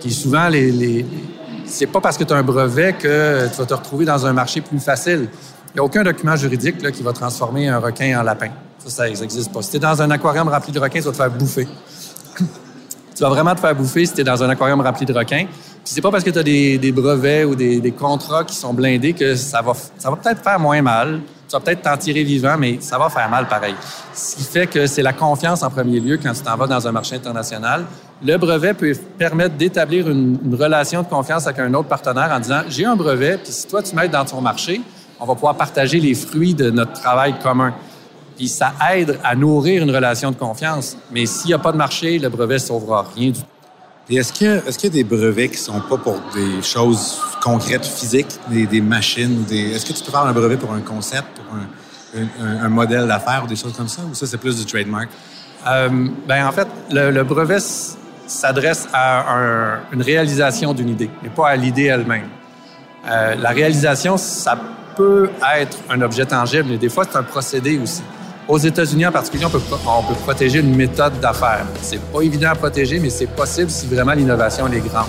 Puis 0.07 0.15
souvent, 0.15 0.49
c'est 1.65 1.87
pas 1.87 1.99
parce 1.99 2.17
que 2.17 2.23
tu 2.23 2.31
as 2.31 2.37
un 2.37 2.41
brevet 2.41 2.93
que 2.93 3.49
tu 3.51 3.57
vas 3.57 3.65
te 3.65 3.73
retrouver 3.73 4.05
dans 4.05 4.25
un 4.25 4.31
marché 4.31 4.61
plus 4.61 4.79
facile. 4.79 5.27
Il 5.67 5.73
n'y 5.73 5.79
a 5.81 5.83
aucun 5.83 6.01
document 6.01 6.37
juridique 6.37 6.81
là, 6.81 6.93
qui 6.93 7.03
va 7.03 7.11
transformer 7.11 7.67
un 7.67 7.79
requin 7.79 8.17
en 8.17 8.23
lapin. 8.23 8.47
Ça, 8.79 8.89
ça 8.89 9.09
n'existe 9.09 9.51
pas. 9.51 9.61
Si 9.61 9.71
tu 9.71 9.75
es 9.75 9.79
dans 9.81 10.01
un 10.01 10.09
aquarium 10.09 10.47
rempli 10.47 10.71
de 10.71 10.79
requins, 10.79 10.99
tu 10.99 11.05
vas 11.07 11.11
te 11.11 11.17
faire 11.17 11.29
bouffer. 11.29 11.67
tu 12.39 13.21
vas 13.21 13.27
vraiment 13.27 13.53
te 13.53 13.59
faire 13.59 13.75
bouffer 13.75 14.05
si 14.05 14.13
tu 14.13 14.21
es 14.21 14.23
dans 14.23 14.41
un 14.41 14.47
aquarium 14.49 14.79
rempli 14.79 15.05
de 15.05 15.11
requins. 15.11 15.43
Puis 15.45 15.93
c'est 15.93 15.99
pas 15.99 16.09
parce 16.09 16.23
que 16.23 16.29
tu 16.29 16.39
as 16.39 16.43
des, 16.43 16.91
brevets 16.93 17.43
ou 17.43 17.53
des, 17.53 17.91
contrats 17.99 18.45
qui 18.45 18.55
sont 18.55 18.73
blindés 18.73 19.11
que 19.11 19.35
ça 19.35 19.61
va 19.61 19.73
peut-être 20.15 20.41
faire 20.41 20.57
moins 20.57 20.81
mal. 20.81 21.19
Tu 21.47 21.53
vas 21.53 21.61
peut-être 21.61 21.81
t'en 21.81 21.95
tirer 21.95 22.23
vivant, 22.23 22.57
mais 22.59 22.77
ça 22.81 22.97
va 22.97 23.09
faire 23.09 23.29
mal 23.29 23.47
pareil. 23.47 23.75
Ce 24.13 24.35
qui 24.35 24.43
fait 24.43 24.67
que 24.67 24.85
c'est 24.85 25.01
la 25.01 25.13
confiance 25.13 25.63
en 25.63 25.69
premier 25.69 26.01
lieu 26.01 26.19
quand 26.21 26.33
tu 26.33 26.41
t'en 26.41 26.57
vas 26.57 26.67
dans 26.67 26.85
un 26.85 26.91
marché 26.91 27.15
international. 27.15 27.85
Le 28.21 28.37
brevet 28.37 28.73
peut 28.73 28.93
permettre 29.17 29.55
d'établir 29.55 30.09
une, 30.09 30.37
relation 30.59 31.03
de 31.03 31.07
confiance 31.07 31.47
avec 31.47 31.59
un 31.59 31.73
autre 31.73 31.87
partenaire 31.87 32.31
en 32.33 32.39
disant 32.39 32.63
j'ai 32.67 32.83
un 32.83 32.97
brevet, 32.97 33.37
puis 33.37 33.53
si 33.53 33.65
toi 33.65 33.81
tu 33.81 33.95
m'aides 33.95 34.11
dans 34.11 34.25
ton 34.25 34.41
marché, 34.41 34.81
on 35.21 35.25
va 35.25 35.35
pouvoir 35.35 35.55
partager 35.55 36.01
les 36.01 36.15
fruits 36.15 36.53
de 36.53 36.69
notre 36.69 36.93
travail 36.93 37.35
commun. 37.39 37.73
Puis 38.35 38.49
ça 38.49 38.73
aide 38.91 39.17
à 39.23 39.33
nourrir 39.35 39.83
une 39.83 39.91
relation 39.91 40.31
de 40.31 40.35
confiance. 40.35 40.97
Mais 41.11 41.25
s'il 41.25 41.47
n'y 41.47 41.53
a 41.53 41.59
pas 41.59 41.71
de 41.71 41.77
marché, 41.77 42.19
le 42.19 42.27
brevet 42.27 42.55
ne 42.55 42.59
sauvera 42.59 43.05
rien 43.15 43.31
du 43.31 43.39
tout. 43.39 43.56
Est-ce 44.09 44.31
qu'il 44.31 44.47
y, 44.47 44.49
est-ce 44.49 44.77
qu'il 44.79 44.89
y 44.89 44.99
a 44.99 45.03
des 45.03 45.03
brevets 45.03 45.49
qui 45.49 45.57
sont 45.57 45.81
pas 45.81 45.97
pour 45.97 46.21
des 46.33 46.61
choses 46.61 47.19
concrètes, 47.41 47.85
physiques, 47.85 48.39
des, 48.49 48.65
des 48.65 48.79
machines? 48.81 49.43
Des... 49.43 49.71
Est-ce 49.71 49.85
que 49.85 49.93
tu 49.93 50.03
peux 50.03 50.11
faire 50.11 50.21
un 50.25 50.31
brevet 50.31 50.55
pour 50.55 50.71
un 50.71 50.79
concept, 50.79 51.27
pour 51.35 51.55
un, 51.55 52.65
un- 52.65 52.69
modèle 52.69 53.05
d'affaires 53.07 53.43
ou 53.43 53.47
des 53.47 53.57
choses 53.57 53.73
comme 53.73 53.89
ça? 53.89 54.01
Ou 54.09 54.13
ça, 54.15 54.25
c'est 54.25 54.37
plus 54.37 54.55
du 54.57 54.65
trademark? 54.65 55.09
Euh, 55.67 55.89
ben 56.25 56.47
en 56.47 56.51
fait, 56.53 56.67
le, 56.89 57.23
brevet 57.23 57.57
s'adresse 58.27 58.87
à 58.93 59.33
un- 59.33 59.79
une 59.91 60.01
réalisation 60.01 60.73
d'une 60.73 60.89
idée, 60.89 61.09
mais 61.21 61.29
pas 61.29 61.49
à 61.49 61.55
l'idée 61.57 61.85
elle-même. 61.85 62.29
Euh, 63.09 63.35
la 63.35 63.49
réalisation, 63.49 64.15
ça 64.17 64.57
peut 64.95 65.29
être 65.57 65.77
un 65.89 66.01
objet 66.01 66.25
tangible, 66.25 66.69
mais 66.69 66.77
des 66.77 66.89
fois, 66.89 67.03
c'est 67.09 67.17
un 67.17 67.23
procédé 67.23 67.77
aussi. 67.77 68.03
Aux 68.47 68.57
États-Unis 68.57 69.05
en 69.05 69.11
particulier, 69.11 69.45
on 69.45 69.49
peut, 69.49 69.59
protéger 70.23 70.59
une 70.59 70.73
méthode 70.73 71.19
d'affaires. 71.19 71.65
C'est 71.81 71.99
pas 71.99 72.21
évident 72.21 72.51
à 72.51 72.55
protéger, 72.55 72.97
mais 72.97 73.09
c'est 73.09 73.27
possible 73.27 73.69
si 73.69 73.87
vraiment 73.87 74.13
l'innovation 74.13 74.67
est 74.67 74.79
grande. 74.79 75.07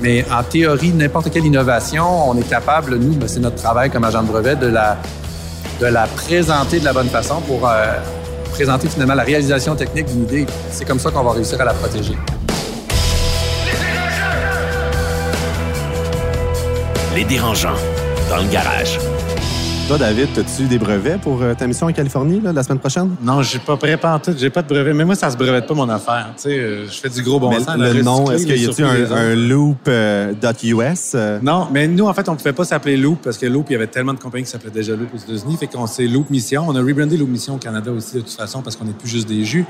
Mais 0.00 0.24
en 0.32 0.42
théorie, 0.42 0.90
n'importe 0.92 1.30
quelle 1.30 1.44
innovation, 1.44 2.30
on 2.30 2.38
est 2.38 2.48
capable, 2.48 2.96
nous, 2.96 3.14
ben, 3.16 3.28
c'est 3.28 3.40
notre 3.40 3.56
travail 3.56 3.90
comme 3.90 4.04
agent 4.04 4.22
de 4.22 4.28
brevet, 4.28 4.56
de 4.56 4.68
la, 4.68 4.96
de 5.78 5.86
la 5.86 6.06
présenter 6.06 6.80
de 6.80 6.86
la 6.86 6.94
bonne 6.94 7.10
façon 7.10 7.42
pour 7.42 7.68
euh, 7.68 7.84
présenter 8.52 8.88
finalement 8.88 9.14
la 9.14 9.24
réalisation 9.24 9.76
technique 9.76 10.06
d'une 10.06 10.22
idée. 10.22 10.46
C'est 10.70 10.86
comme 10.86 10.98
ça 10.98 11.10
qu'on 11.10 11.22
va 11.22 11.32
réussir 11.32 11.60
à 11.60 11.64
la 11.64 11.74
protéger. 11.74 12.16
Les 17.14 17.24
dérangeants, 17.24 17.76
dans 18.30 18.38
le 18.38 18.48
garage. 18.48 18.98
Toi, 19.86 19.98
David, 19.98 20.30
as-tu 20.38 20.62
des 20.64 20.78
brevets 20.78 21.20
pour 21.20 21.42
euh, 21.42 21.52
ta 21.52 21.66
mission 21.66 21.86
en 21.86 21.92
Californie, 21.92 22.40
là, 22.40 22.54
la 22.54 22.62
semaine 22.62 22.78
prochaine? 22.78 23.16
Non, 23.20 23.42
j'ai 23.42 23.58
pas 23.58 23.74
en 24.14 24.18
tout. 24.18 24.32
J'ai 24.34 24.48
pas 24.48 24.62
de 24.62 24.68
brevet. 24.68 24.94
Mais 24.94 25.04
moi, 25.04 25.14
ça 25.14 25.30
se 25.30 25.36
brevette 25.36 25.66
pas 25.66 25.74
mon 25.74 25.88
affaire. 25.90 26.30
Tu 26.36 26.44
sais, 26.44 26.58
euh, 26.58 26.86
je 26.88 26.98
fais 26.98 27.10
du 27.10 27.22
gros 27.22 27.38
bon 27.38 27.50
Mais 27.50 27.60
sens. 27.60 27.76
le 27.76 28.02
nom, 28.02 28.30
est-ce 28.30 28.46
qu'il 28.46 28.62
y 28.62 28.66
a-tu 28.66 28.82
un, 28.82 29.12
un 29.12 29.34
loop 29.34 29.86
euh, 29.86 30.32
.us? 30.62 31.12
euh? 31.14 31.38
Non, 31.42 31.68
mais 31.70 31.86
nous, 31.86 32.06
en 32.06 32.14
fait, 32.14 32.26
on 32.30 32.32
ne 32.32 32.38
pouvait 32.38 32.54
pas 32.54 32.64
s'appeler 32.64 32.96
Loop 32.96 33.18
parce 33.24 33.36
que 33.36 33.44
Loop, 33.44 33.66
il 33.68 33.74
y 33.74 33.76
avait 33.76 33.86
tellement 33.86 34.14
de 34.14 34.18
compagnies 34.18 34.44
qui 34.44 34.50
s'appelaient 34.50 34.70
déjà 34.70 34.96
Loop 34.96 35.10
aux 35.14 35.18
États-Unis. 35.18 35.58
Fait 35.60 35.66
qu'on 35.66 35.86
s'est 35.86 36.06
Loop 36.06 36.30
Mission. 36.30 36.64
On 36.66 36.74
a 36.74 36.80
rebrandé 36.80 37.18
Loop 37.18 37.28
Mission 37.28 37.56
au 37.56 37.58
Canada 37.58 37.90
aussi, 37.92 38.14
de 38.14 38.20
toute 38.20 38.30
façon, 38.30 38.62
parce 38.62 38.76
qu'on 38.76 38.86
n'est 38.86 38.92
plus 38.92 39.08
juste 39.08 39.28
des 39.28 39.44
jus. 39.44 39.66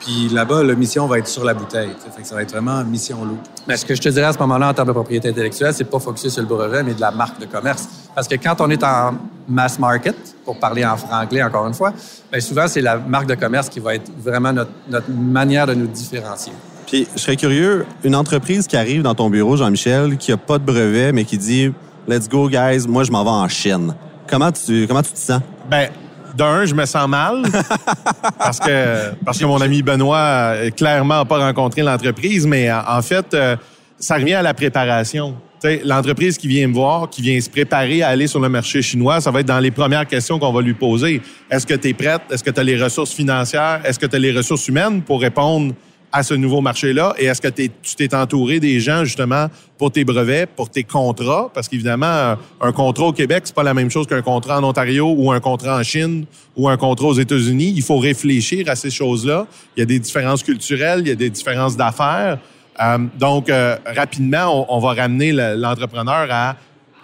Puis 0.00 0.30
là-bas, 0.32 0.62
le 0.62 0.74
Mission 0.76 1.06
va 1.06 1.18
être 1.18 1.28
sur 1.28 1.44
la 1.44 1.52
bouteille. 1.52 1.90
Fait 2.16 2.22
que 2.22 2.26
ça 2.26 2.34
va 2.34 2.40
être 2.40 2.52
vraiment 2.52 2.82
Mission 2.84 3.22
Loop. 3.22 3.40
Mais 3.66 3.76
ce 3.76 3.84
que 3.84 3.94
je 3.94 4.00
te 4.00 4.08
dirais 4.08 4.24
à 4.28 4.32
ce 4.32 4.38
moment-là 4.38 4.70
en 4.70 4.72
termes 4.72 4.88
de 4.88 4.92
propriété 4.94 5.28
intellectuelle, 5.28 5.74
c'est 5.74 5.84
pas 5.84 5.98
focusé 5.98 6.30
sur 6.30 6.40
le 6.40 6.48
brevet, 6.48 6.82
mais 6.82 6.94
de 6.94 7.00
la 7.02 7.10
marque 7.10 7.38
de 7.38 7.44
commerce. 7.44 7.86
Parce 8.18 8.26
que 8.26 8.34
quand 8.34 8.60
on 8.60 8.68
est 8.68 8.82
en 8.82 9.16
mass 9.46 9.78
market, 9.78 10.16
pour 10.44 10.58
parler 10.58 10.84
en 10.84 10.96
franglais 10.96 11.40
encore 11.40 11.68
une 11.68 11.72
fois, 11.72 11.92
bien 12.32 12.40
souvent, 12.40 12.66
c'est 12.66 12.80
la 12.80 12.96
marque 12.96 13.28
de 13.28 13.36
commerce 13.36 13.68
qui 13.68 13.78
va 13.78 13.94
être 13.94 14.10
vraiment 14.18 14.52
notre, 14.52 14.72
notre 14.88 15.08
manière 15.08 15.68
de 15.68 15.74
nous 15.74 15.86
différencier. 15.86 16.52
Puis, 16.88 17.06
je 17.14 17.20
serais 17.20 17.36
curieux, 17.36 17.86
une 18.02 18.16
entreprise 18.16 18.66
qui 18.66 18.76
arrive 18.76 19.02
dans 19.02 19.14
ton 19.14 19.30
bureau, 19.30 19.56
Jean-Michel, 19.56 20.16
qui 20.16 20.32
a 20.32 20.36
pas 20.36 20.58
de 20.58 20.64
brevet, 20.64 21.12
mais 21.12 21.24
qui 21.24 21.38
dit 21.38 21.72
Let's 22.08 22.28
go, 22.28 22.48
guys, 22.48 22.88
moi, 22.88 23.04
je 23.04 23.12
m'en 23.12 23.22
vais 23.22 23.30
en 23.30 23.46
Chine. 23.46 23.94
Comment 24.28 24.50
tu, 24.50 24.88
comment 24.88 25.02
tu 25.04 25.12
te 25.12 25.18
sens? 25.18 25.40
Ben, 25.70 25.88
d'un, 26.36 26.64
je 26.64 26.74
me 26.74 26.86
sens 26.86 27.08
mal 27.08 27.44
parce 28.40 28.58
que 28.58 29.14
parce 29.24 29.38
que 29.38 29.44
mon 29.44 29.60
ami 29.60 29.84
Benoît 29.84 30.54
clairement 30.76 31.18
n'a 31.18 31.24
pas 31.24 31.38
rencontré 31.38 31.82
l'entreprise, 31.82 32.48
mais 32.48 32.68
en 32.72 33.00
fait, 33.00 33.32
euh, 33.34 33.54
ça 33.96 34.16
revient 34.16 34.34
à 34.34 34.42
la 34.42 34.54
préparation. 34.54 35.36
L'entreprise 35.84 36.38
qui 36.38 36.48
vient 36.48 36.68
me 36.68 36.74
voir, 36.74 37.08
qui 37.10 37.22
vient 37.22 37.40
se 37.40 37.50
préparer 37.50 38.02
à 38.02 38.08
aller 38.08 38.26
sur 38.26 38.40
le 38.40 38.48
marché 38.48 38.82
chinois, 38.82 39.20
ça 39.20 39.30
va 39.30 39.40
être 39.40 39.46
dans 39.46 39.60
les 39.60 39.70
premières 39.70 40.06
questions 40.06 40.38
qu'on 40.38 40.52
va 40.52 40.60
lui 40.62 40.74
poser. 40.74 41.20
Est-ce 41.50 41.66
que 41.66 41.74
tu 41.74 41.88
es 41.88 41.94
prête? 41.94 42.22
Est-ce 42.30 42.44
que 42.44 42.50
tu 42.50 42.60
as 42.60 42.64
les 42.64 42.80
ressources 42.82 43.12
financières? 43.12 43.80
Est-ce 43.84 43.98
que 43.98 44.06
tu 44.06 44.16
as 44.16 44.18
les 44.18 44.32
ressources 44.32 44.68
humaines 44.68 45.02
pour 45.02 45.20
répondre 45.20 45.74
à 46.10 46.22
ce 46.22 46.32
nouveau 46.34 46.60
marché-là? 46.62 47.14
Et 47.18 47.26
est-ce 47.26 47.40
que 47.42 47.48
tu 47.48 47.68
t'es 47.96 48.14
entouré 48.14 48.60
des 48.60 48.80
gens, 48.80 49.04
justement, 49.04 49.48
pour 49.76 49.90
tes 49.92 50.04
brevets, 50.04 50.46
pour 50.46 50.70
tes 50.70 50.84
contrats? 50.84 51.50
Parce 51.52 51.68
qu'évidemment, 51.68 52.06
un- 52.06 52.38
un 52.60 52.72
contrat 52.72 53.06
au 53.06 53.12
Québec, 53.12 53.42
c'est 53.44 53.54
pas 53.54 53.62
la 53.62 53.74
même 53.74 53.90
chose 53.90 54.06
qu'un 54.06 54.22
contrat 54.22 54.58
en 54.60 54.64
Ontario 54.64 55.12
ou 55.16 55.30
un 55.32 55.40
contrat 55.40 55.78
en 55.78 55.82
Chine 55.82 56.24
ou 56.56 56.68
un 56.68 56.76
contrat 56.76 57.08
aux 57.08 57.14
États-Unis. 57.18 57.72
Il 57.76 57.82
faut 57.82 57.98
réfléchir 57.98 58.68
à 58.70 58.76
ces 58.76 58.90
choses-là. 58.90 59.46
Il 59.76 59.80
y 59.80 59.82
a 59.82 59.86
des 59.86 59.98
différences 59.98 60.42
culturelles, 60.42 61.00
il 61.02 61.08
y 61.08 61.12
a 61.12 61.14
des 61.16 61.30
différences 61.30 61.76
d'affaires. 61.76 62.38
Euh, 62.80 62.98
donc, 63.18 63.48
euh, 63.50 63.76
rapidement, 63.96 64.66
on, 64.68 64.76
on 64.76 64.78
va 64.80 64.94
ramener 65.02 65.32
le- 65.32 65.54
l'entrepreneur 65.56 66.28
à 66.30 66.56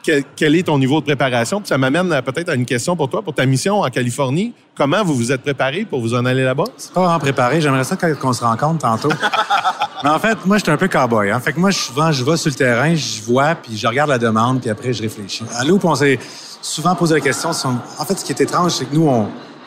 quel, 0.02 0.22
quel 0.36 0.54
est 0.54 0.64
ton 0.64 0.78
niveau 0.78 1.00
de 1.00 1.06
préparation? 1.06 1.60
Puis 1.60 1.68
ça 1.68 1.78
m'amène 1.78 2.08
peut-être 2.22 2.50
à 2.50 2.54
une 2.54 2.66
question 2.66 2.94
pour 2.94 3.08
toi, 3.08 3.22
pour 3.22 3.34
ta 3.34 3.46
mission 3.46 3.80
en 3.80 3.88
Californie. 3.88 4.52
Comment 4.76 5.02
vous 5.02 5.14
vous 5.14 5.32
êtes 5.32 5.40
préparé 5.42 5.84
pour 5.88 6.00
vous 6.00 6.14
en 6.14 6.24
aller 6.26 6.44
là-bas? 6.44 6.64
C'est 6.76 6.92
pas 6.92 7.00
vraiment 7.02 7.18
préparé. 7.18 7.60
J'aimerais 7.60 7.84
ça 7.84 7.96
qu'on 7.96 8.32
se 8.32 8.44
rencontre 8.44 8.80
tantôt. 8.80 9.08
Mais 10.04 10.10
en 10.10 10.18
fait, 10.18 10.36
moi, 10.44 10.58
je 10.58 10.62
suis 10.64 10.70
un 10.72 10.76
peu 10.76 10.88
cowboy. 10.88 11.30
Hein. 11.30 11.40
Fait 11.40 11.54
que 11.54 11.58
moi, 11.60 11.72
souvent, 11.72 12.12
je 12.12 12.22
vais 12.22 12.36
sur 12.36 12.50
le 12.50 12.54
terrain, 12.54 12.94
je 12.94 13.22
vois, 13.22 13.54
puis 13.54 13.76
je 13.78 13.86
regarde 13.86 14.10
la 14.10 14.18
demande, 14.18 14.60
puis 14.60 14.68
après, 14.68 14.92
je 14.92 15.00
réfléchis. 15.02 15.44
À 15.58 15.64
Loop, 15.64 15.82
on 15.86 15.94
s'est 15.94 16.18
souvent 16.60 16.94
posé 16.94 17.14
la 17.14 17.20
question. 17.20 17.50
En 17.98 18.04
fait, 18.04 18.18
ce 18.18 18.24
qui 18.24 18.32
est 18.32 18.40
étrange, 18.42 18.72
c'est 18.72 18.84
que 18.84 18.94
nous, 18.94 19.08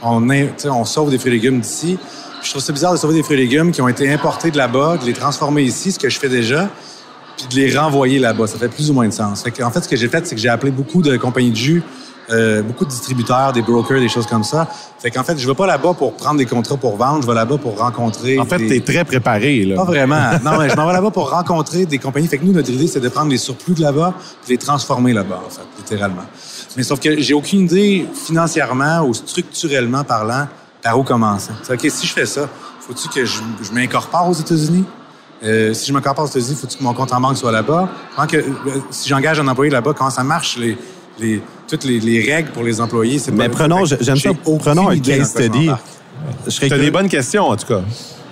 on 0.03 0.85
sauve 0.85 1.09
des 1.09 1.17
fruits 1.17 1.31
et 1.31 1.35
légumes 1.35 1.59
d'ici. 1.61 1.97
Je 2.43 2.49
trouve 2.51 2.61
ça 2.61 2.71
bizarre 2.73 2.93
de 2.93 2.97
sauver 2.97 3.15
des 3.15 3.23
fruits 3.23 3.37
et 3.37 3.41
légumes 3.41 3.71
qui 3.71 3.81
ont 3.81 3.87
été 3.87 4.11
importés 4.11 4.51
de 4.51 4.57
là-bas, 4.57 4.97
de 4.97 5.05
les 5.05 5.13
transformer 5.13 5.63
ici, 5.63 5.91
ce 5.91 5.99
que 5.99 6.09
je 6.09 6.19
fais 6.19 6.29
déjà, 6.29 6.69
puis 7.35 7.47
de 7.47 7.55
les 7.55 7.77
renvoyer 7.77 8.19
là-bas. 8.19 8.47
Ça 8.47 8.57
fait 8.57 8.69
plus 8.69 8.89
ou 8.89 8.93
moins 8.93 9.07
de 9.07 9.13
sens. 9.13 9.43
Fait 9.43 9.63
en 9.63 9.71
fait, 9.71 9.81
ce 9.81 9.87
que 9.89 9.95
j'ai 9.95 10.07
fait, 10.07 10.25
c'est 10.25 10.35
que 10.35 10.41
j'ai 10.41 10.49
appelé 10.49 10.71
beaucoup 10.71 11.01
de 11.01 11.17
compagnies 11.17 11.51
de 11.51 11.55
jus, 11.55 11.83
euh, 12.29 12.61
beaucoup 12.61 12.85
de 12.85 12.89
distributeurs, 12.89 13.53
des 13.53 13.61
brokers, 13.61 13.99
des 13.99 14.07
choses 14.09 14.27
comme 14.27 14.43
ça. 14.43 14.67
Fait 14.99 15.09
qu'en 15.11 15.23
fait, 15.23 15.37
je 15.37 15.47
vais 15.47 15.53
pas 15.55 15.65
là-bas 15.67 15.93
pour 15.93 16.13
prendre 16.15 16.37
des 16.37 16.45
contrats 16.45 16.77
pour 16.77 16.95
vendre, 16.95 17.21
je 17.23 17.27
vais 17.27 17.33
là-bas 17.33 17.57
pour 17.57 17.77
rencontrer. 17.79 18.37
En 18.39 18.45
fait, 18.45 18.57
des- 18.59 18.67
tu 18.67 18.75
es 18.75 18.79
très 18.81 19.03
préparé. 19.05 19.63
Là. 19.65 19.75
Pas 19.75 19.83
vraiment. 19.85 20.31
Non, 20.43 20.57
mais 20.59 20.69
je 20.69 20.75
m'en 20.75 20.85
vais 20.87 20.93
là-bas 20.93 21.11
pour 21.11 21.29
rencontrer 21.31 21.85
des 21.85 21.97
compagnies. 21.97 22.27
Fait 22.27 22.37
que 22.37 22.45
nous, 22.45 22.53
notre 22.53 22.69
idée, 22.69 22.87
c'est 22.87 22.99
de 22.99 23.09
prendre 23.09 23.29
les 23.31 23.37
surplus 23.37 23.73
de 23.73 23.81
là-bas 23.81 24.13
et 24.47 24.51
les 24.51 24.57
transformer 24.57 25.13
là-bas, 25.13 25.41
en 25.45 25.49
fait, 25.49 25.61
littéralement. 25.77 26.25
Mais 26.75 26.83
sauf 26.83 26.99
que 26.99 27.19
j'ai 27.19 27.33
aucune 27.33 27.61
idée, 27.61 28.05
financièrement 28.13 29.01
ou 29.07 29.13
structurellement 29.13 30.03
parlant, 30.03 30.47
par 30.87 30.97
où 30.99 31.03
commencer. 31.03 31.51
C'est 31.63 31.73
OK, 31.73 31.91
si 31.91 32.07
je 32.07 32.13
fais 32.13 32.25
ça, 32.25 32.47
faut-tu 32.79 33.09
que 33.09 33.25
je, 33.25 33.39
je 33.61 33.71
m'incorpore 33.73 34.29
aux 34.29 34.33
États-Unis? 34.33 34.85
Euh, 35.43 35.73
si 35.73 35.87
je 35.87 35.93
m'incorpore 35.93 36.25
aux 36.25 36.29
États-Unis, 36.29 36.57
faut-tu 36.59 36.77
que 36.77 36.83
mon 36.83 36.93
compte 36.93 37.11
en 37.13 37.19
banque 37.19 37.37
soit 37.37 37.51
là-bas? 37.51 37.89
Comment 38.15 38.27
que, 38.27 38.37
euh, 38.37 38.43
si 38.89 39.09
j'engage 39.09 39.39
un 39.39 39.47
employé 39.49 39.69
là-bas, 39.71 39.93
comment 39.93 40.09
ça 40.09 40.23
marche, 40.23 40.57
les, 40.57 40.77
les, 41.19 41.41
toutes 41.67 41.83
les, 41.83 41.99
les 41.99 42.33
règles 42.33 42.51
pour 42.51 42.63
les 42.63 42.79
employés? 42.79 43.19
C'est 43.19 43.31
Mais 43.31 43.49
pas- 43.49 43.55
prenons, 43.57 43.83
j'aime 43.85 44.15
ça, 44.17 44.29
prenons 44.59 44.89
un 44.89 44.97
case 44.99 45.29
study. 45.31 45.69
Tu 46.49 46.73
as 46.73 46.77
des 46.77 46.91
bonnes 46.91 47.09
questions, 47.09 47.49
en 47.49 47.55
tout 47.57 47.67
cas. 47.67 47.81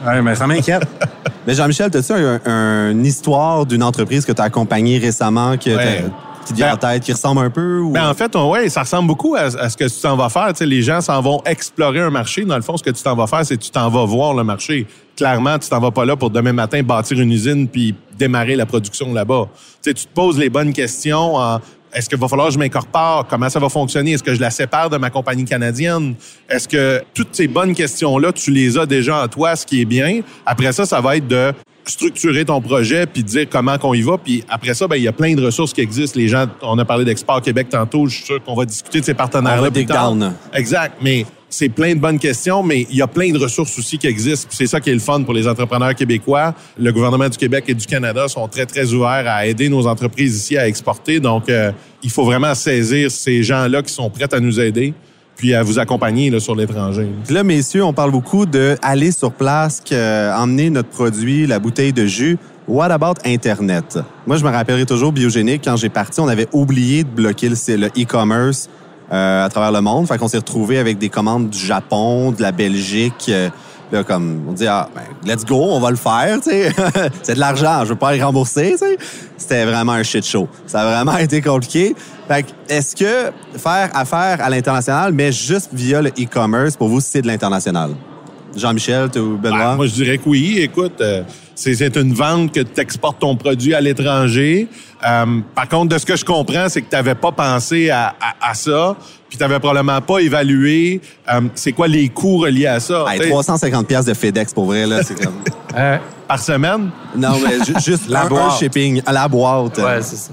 Ouais, 0.06 0.22
mais 0.22 0.36
ça 0.36 0.48
m'inquiète. 0.48 0.84
Mais 1.48 1.54
Jean-Michel, 1.54 1.92
as-tu 1.94 2.12
un, 2.12 2.40
un- 2.46 2.92
une 2.92 3.06
histoire 3.06 3.66
d'une 3.68 3.84
entreprise 3.84 4.26
que 4.26 4.32
tu 4.32 4.42
as 4.42 4.46
accompagnée 4.46 4.98
récemment 4.98 5.58
que 5.58 5.70
Ouais. 5.76 6.06
Qui 6.46 6.54
te 6.54 6.58
vient 6.58 6.70
en 6.74 6.78
Ben- 6.78 6.94
tête, 6.94 7.04
qui 7.04 7.12
ressemble 7.12 7.42
un 7.42 7.50
peu? 7.50 7.80
Ou... 7.80 7.92
Ben, 7.92 8.10
en 8.10 8.14
fait, 8.14 8.36
on- 8.36 8.50
ouais, 8.52 8.70
ça 8.70 8.82
ressemble 8.82 9.08
beaucoup 9.08 9.36
à, 9.36 9.42
à 9.42 9.70
ce 9.70 9.76
que 9.78 9.84
tu 9.86 10.02
t'en 10.02 10.16
vas 10.16 10.30
faire. 10.30 10.52
Les 10.62 10.82
gens 10.82 11.02
s'en 11.02 11.22
vont 11.22 11.42
explorer 11.46 12.00
un 12.02 12.10
marché. 12.10 12.46
Dans 12.46 12.56
le 12.56 12.62
fond, 12.62 12.78
ce 12.78 12.84
que 12.84 12.90
tu 12.92 13.04
t'en 13.04 13.16
vas 13.16 13.28
faire, 13.28 13.46
c'est 13.46 13.58
que 13.58 13.64
tu 13.64 13.72
t'en 13.72 13.90
vas 13.90 14.06
voir 14.06 14.34
le 14.34 14.44
marché. 14.44 14.88
Clairement, 15.18 15.58
tu 15.60 15.70
t'en 15.70 15.80
vas 15.80 15.92
pas 15.92 16.06
là 16.06 16.16
pour 16.16 16.30
demain 16.30 16.54
matin 16.54 16.82
bâtir 16.84 17.20
une 17.20 17.32
usine 17.32 17.68
puis 17.68 17.96
démarrer 18.18 18.56
la 18.56 18.66
production 18.66 19.14
là-bas. 19.14 19.48
Tu 19.84 19.94
te 19.94 20.08
poses 20.14 20.38
les 20.38 20.50
bonnes 20.50 20.74
questions 20.74 21.36
en 21.36 21.60
est-ce 21.94 22.10
qu'il 22.10 22.18
va 22.18 22.28
falloir 22.28 22.50
que 22.50 22.54
je 22.56 22.60
m'incorpore? 22.60 23.26
Comment 23.30 23.48
ça 23.50 23.58
va 23.58 23.70
fonctionner? 23.70 24.12
Est-ce 24.12 24.24
que 24.24 24.34
je 24.34 24.42
la 24.42 24.50
sépare 24.52 24.90
de 24.90 24.98
ma 24.98 25.10
compagnie 25.10 25.46
canadienne? 25.46 26.16
Est-ce 26.50 26.68
que 26.68 27.02
toutes 27.14 27.30
ces 27.34 27.48
bonnes 27.48 27.74
questions-là, 27.74 28.34
tu 28.34 28.52
les 28.52 28.78
as 28.78 28.86
déjà 28.86 29.24
en 29.24 29.28
toi, 29.30 29.56
ce 29.56 29.66
qui 29.66 29.80
est 29.80 29.86
bien? 29.86 30.20
Après 30.46 30.74
ça, 30.74 30.86
ça 30.86 31.00
va 31.00 31.16
être 31.16 31.28
de 31.28 31.54
structurer 31.86 32.46
ton 32.46 32.62
projet 32.62 33.06
puis 33.06 33.24
dire 33.24 33.48
comment 33.50 33.78
qu'on 33.78 33.94
y 33.94 34.02
va. 34.02 34.18
Puis 34.18 34.44
après 34.50 34.74
ça, 34.74 34.88
ben 34.88 34.96
il 34.96 35.04
y 35.04 35.08
a 35.08 35.14
plein 35.14 35.36
de 35.36 35.46
ressources 35.46 35.74
qui 35.74 35.82
existent. 35.82 36.20
Les 36.20 36.28
gens, 36.28 36.46
on 36.62 36.78
a 36.80 36.86
parlé 36.86 37.06
d'Export 37.06 37.42
Québec 37.42 37.68
tantôt. 37.70 38.08
Je 38.08 38.16
suis 38.16 38.26
sûr 38.26 38.44
qu'on 38.44 38.56
va 38.56 38.66
discuter 38.66 39.02
de 39.02 39.06
ces 39.06 39.14
partenaires-là 39.14 39.72
plus 39.72 39.86
tard. 39.86 40.16
down. 40.16 40.34
Exact. 40.54 40.98
Mais 41.02 41.26
c'est 41.50 41.70
plein 41.70 41.96
de 41.96 42.00
bonnes 42.00 42.20
questions, 42.20 42.64
mais 42.64 42.86
il 42.90 42.98
y 42.98 43.02
a 43.02 43.08
plein 43.08 43.32
de 43.32 43.38
ressources 43.38 43.78
aussi 43.78 43.98
qui 43.98 44.08
existent. 44.08 44.50
C'est 44.52 44.68
ça 44.68 44.80
qui 44.82 44.90
est 44.90 44.94
le 44.94 45.00
fun 45.00 45.24
pour 45.24 45.34
les 45.34 45.48
entrepreneurs 45.48 45.96
québécois. 45.96 46.54
Le 46.78 46.92
gouvernement 46.92 47.30
du 47.30 47.38
Québec 47.38 47.66
et 47.68 47.74
du 47.74 47.86
Canada 47.86 48.28
sont 48.28 48.48
très, 48.48 48.66
très 48.66 48.94
ouverts 48.94 49.26
à 49.28 49.46
aider 49.46 49.70
nos 49.70 49.88
entreprises 49.88 50.36
ici 50.36 50.58
à 50.58 50.68
exporter. 50.68 51.20
Donc, 51.20 51.50
euh, 51.50 51.72
il 52.04 52.10
faut 52.10 52.26
vraiment 52.26 52.54
saisir 52.56 53.10
ces 53.10 53.44
gens-là 53.44 53.82
qui 53.84 53.94
sont 53.94 54.10
prêts 54.10 54.34
à 54.34 54.40
nous 54.40 54.60
aider 54.60 54.94
puis 55.36 55.54
à 55.54 55.64
vous 55.64 55.80
accompagner 55.80 56.30
là, 56.30 56.40
sur 56.40 56.56
l'étranger. 56.56 57.10
Là, 57.30 57.44
messieurs, 57.44 57.84
on 57.84 57.94
parle 57.94 58.12
beaucoup 58.12 58.46
de 58.46 58.78
aller 58.82 59.12
sur 59.12 59.32
place, 59.32 59.82
que, 59.82 59.94
euh, 59.94 60.36
emmener 60.36 60.70
notre 60.70 60.90
produit, 60.90 61.46
la 61.46 61.60
bouteille 61.60 61.94
de 61.94 62.06
jus. 62.06 62.38
What 62.68 62.92
about 62.92 63.16
Internet? 63.26 64.00
Moi, 64.26 64.38
je 64.38 64.44
me 64.44 64.50
rappellerai 64.50 64.86
toujours, 64.86 65.12
Biogénique, 65.12 65.62
quand 65.66 65.76
j'ai 65.76 65.90
parti, 65.90 66.20
on 66.20 66.28
avait 66.28 66.48
oublié 66.52 67.04
de 67.04 67.10
bloquer 67.10 67.50
le 67.50 67.56
le 67.78 67.88
e-commerce 67.88 68.70
euh, 69.12 69.46
à 69.46 69.50
travers 69.50 69.72
le 69.72 69.82
monde. 69.82 70.08
Fait 70.08 70.18
qu'on 70.18 70.28
s'est 70.28 70.38
retrouvé 70.38 70.80
avec 70.80 70.98
des 70.98 71.10
commandes 71.10 71.50
du 71.50 71.60
Japon, 71.60 72.32
de 72.32 72.42
la 72.42 72.52
Belgique. 72.52 73.28
euh, 73.30 73.50
là, 73.92 74.04
comme, 74.04 74.46
on 74.48 74.54
dit, 74.54 74.68
ah, 74.68 74.90
ben, 74.94 75.04
let's 75.26 75.46
go, 75.46 75.56
on 75.56 75.80
va 75.80 75.90
le 75.90 75.96
faire, 75.96 76.40
tu 76.42 76.50
sais. 76.50 76.72
C'est 77.24 77.36
de 77.36 77.40
l'argent, 77.40 77.82
je 77.84 77.90
veux 77.90 77.96
pas 77.96 78.14
les 78.14 78.24
rembourser, 78.24 78.72
tu 78.72 78.78
sais. 78.80 78.98
C'était 79.38 79.66
vraiment 79.66 79.94
un 79.94 80.04
shit 80.04 80.26
show. 80.26 80.48
Ça 80.68 80.82
a 80.82 80.86
vraiment 80.86 81.18
été 81.20 81.42
compliqué. 81.42 81.96
Fait 82.28 82.44
que, 82.44 82.50
est-ce 82.70 82.96
que 82.96 83.32
faire 83.58 83.90
affaire 83.94 84.42
à 84.42 84.50
l'international, 84.50 85.14
mais 85.14 85.32
juste 85.32 85.70
via 85.74 86.02
le 86.02 86.10
e-commerce, 86.10 86.76
pour 86.76 86.88
vous, 86.88 87.00
c'est 87.00 87.22
de 87.22 87.28
l'international? 87.28 87.92
Jean-Michel, 88.56 89.10
tu 89.12 89.20
ou 89.20 89.38
Benoît? 89.38 89.72
Ben, 89.72 89.76
moi, 89.76 89.88
je 89.88 89.94
dirais 89.94 90.18
que 90.18 90.30
oui. 90.30 90.60
Écoute, 90.60 91.02
euh, 91.02 91.24
c'est 91.56 91.74
c'est 91.74 91.96
une 91.96 92.14
vente 92.14 92.52
que 92.54 92.60
tu 92.60 92.80
exportes 92.82 93.20
ton 93.20 93.36
produit 93.36 93.74
à 93.74 93.82
l'étranger. 93.82 94.68
Euh, 95.06 95.26
par 95.56 95.68
contre, 95.70 95.94
de 95.94 95.98
ce 95.98 96.06
que 96.06 96.16
je 96.16 96.26
comprends, 96.26 96.68
c'est 96.70 96.82
que 96.82 96.90
tu 96.90 96.96
n'avais 96.96 97.16
pas 97.16 97.32
pensé 97.32 97.90
à, 97.90 98.08
à- 98.22 98.50
à 98.52 98.54
ça, 98.54 98.96
puis 99.30 99.38
tu 99.38 99.44
n'avais 99.44 99.60
probablement 99.60 100.02
pas 100.02 100.20
évalué 100.20 101.02
euh, 101.32 101.42
c'est 101.56 101.72
quoi 101.72 101.88
les 101.88 102.10
coûts 102.10 102.38
reliés 102.40 102.68
à 102.68 102.80
ça. 102.80 103.06
Hey, 103.10 103.20
Tu 103.20 103.26
sais, 103.26 103.32
350 103.32 103.88
pièces 103.88 104.06
de 104.06 104.14
FedEx, 104.14 104.54
pour 104.54 104.66
vrai, 104.66 104.86
là, 104.86 105.02
c'est 105.04 105.16
comme... 105.22 105.34
Euh, 105.78 105.98
Par 106.26 106.40
semaine? 106.40 106.90
non, 107.18 107.38
mais 107.44 107.64
ju- 107.66 107.74
juste 107.84 108.04
La 108.10 108.22
un, 108.22 108.26
un 108.28 108.30
boîte. 108.30 108.58
shipping 108.60 109.02
à 109.06 109.12
la 109.12 109.28
boîte. 109.28 109.78
ouais, 109.78 110.02
c'est 110.02 110.16
ça. 110.16 110.32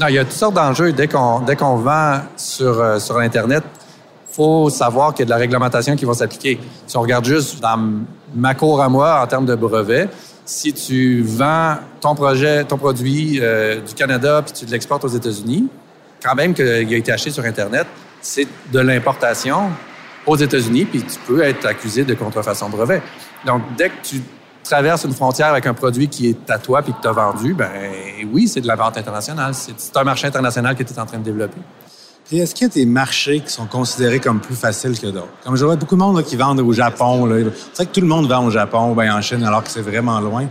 Non, 0.00 0.06
il 0.06 0.14
y 0.14 0.18
a 0.18 0.22
toutes 0.24 0.32
sortes 0.34 0.54
d'enjeux. 0.54 0.92
Dès 0.92 1.08
qu'on 1.08 1.40
dès 1.40 1.56
qu'on 1.56 1.74
vend 1.74 2.20
sur, 2.36 2.80
euh, 2.80 3.00
sur 3.00 3.18
Internet, 3.18 3.64
faut 4.32 4.70
savoir 4.70 5.12
qu'il 5.12 5.20
y 5.20 5.22
a 5.24 5.26
de 5.26 5.30
la 5.30 5.36
réglementation 5.38 5.96
qui 5.96 6.04
va 6.04 6.14
s'appliquer. 6.14 6.60
Si 6.86 6.96
on 6.96 7.00
regarde 7.00 7.24
juste 7.24 7.60
dans 7.60 7.76
ma 8.32 8.54
cour 8.54 8.80
à 8.80 8.88
moi 8.88 9.20
en 9.20 9.26
termes 9.26 9.44
de 9.46 9.56
brevets, 9.56 10.08
si 10.50 10.72
tu 10.72 11.22
vends 11.22 11.76
ton 12.00 12.16
projet, 12.16 12.64
ton 12.64 12.76
produit 12.76 13.38
euh, 13.40 13.80
du 13.80 13.94
Canada 13.94 14.42
puis 14.44 14.52
tu 14.52 14.66
l'exportes 14.66 15.04
aux 15.04 15.08
États-Unis, 15.08 15.68
quand 16.20 16.34
même 16.34 16.54
qu'il 16.54 16.66
a 16.66 16.96
été 16.96 17.12
acheté 17.12 17.30
sur 17.30 17.44
Internet, 17.44 17.86
c'est 18.20 18.48
de 18.72 18.80
l'importation 18.80 19.70
aux 20.26 20.36
États-Unis, 20.36 20.86
puis 20.86 21.02
tu 21.02 21.18
peux 21.20 21.40
être 21.42 21.66
accusé 21.66 22.02
de 22.04 22.14
contrefaçon 22.14 22.68
de 22.68 22.72
brevet. 22.72 23.00
Donc, 23.46 23.62
dès 23.78 23.90
que 23.90 24.02
tu 24.02 24.22
traverses 24.64 25.04
une 25.04 25.14
frontière 25.14 25.46
avec 25.46 25.66
un 25.66 25.74
produit 25.74 26.08
qui 26.08 26.30
est 26.30 26.50
à 26.50 26.58
toi 26.58 26.82
puis 26.82 26.92
que 26.94 27.00
tu 27.00 27.06
as 27.06 27.12
vendu, 27.12 27.54
ben 27.54 27.70
oui, 28.32 28.48
c'est 28.48 28.60
de 28.60 28.66
la 28.66 28.74
vente 28.74 28.98
internationale. 28.98 29.54
C'est 29.54 29.96
un 29.96 30.04
marché 30.04 30.26
international 30.26 30.74
que 30.74 30.82
tu 30.82 30.92
es 30.92 30.98
en 30.98 31.06
train 31.06 31.18
de 31.18 31.24
développer. 31.24 31.60
Puis 32.30 32.38
est-ce 32.38 32.54
qu'il 32.54 32.68
y 32.68 32.70
a 32.70 32.72
des 32.72 32.86
marchés 32.86 33.40
qui 33.40 33.52
sont 33.52 33.66
considérés 33.66 34.20
comme 34.20 34.38
plus 34.38 34.54
faciles 34.54 34.96
que 34.96 35.08
d'autres? 35.08 35.26
Comme 35.44 35.56
je 35.56 35.64
vois 35.64 35.74
beaucoup 35.74 35.96
de 35.96 36.00
monde 36.00 36.16
là, 36.16 36.22
qui 36.22 36.36
vendent 36.36 36.60
au 36.60 36.72
Japon. 36.72 37.28
C'est 37.28 37.42
vrai 37.42 37.86
que 37.86 37.92
tout 37.92 38.00
le 38.00 38.06
monde 38.06 38.28
vend 38.28 38.44
au 38.46 38.50
Japon 38.50 38.92
ou 38.92 38.94
bien 38.94 39.16
en 39.16 39.20
Chine 39.20 39.42
alors 39.42 39.64
que 39.64 39.70
c'est 39.70 39.82
vraiment 39.82 40.20
loin. 40.20 40.42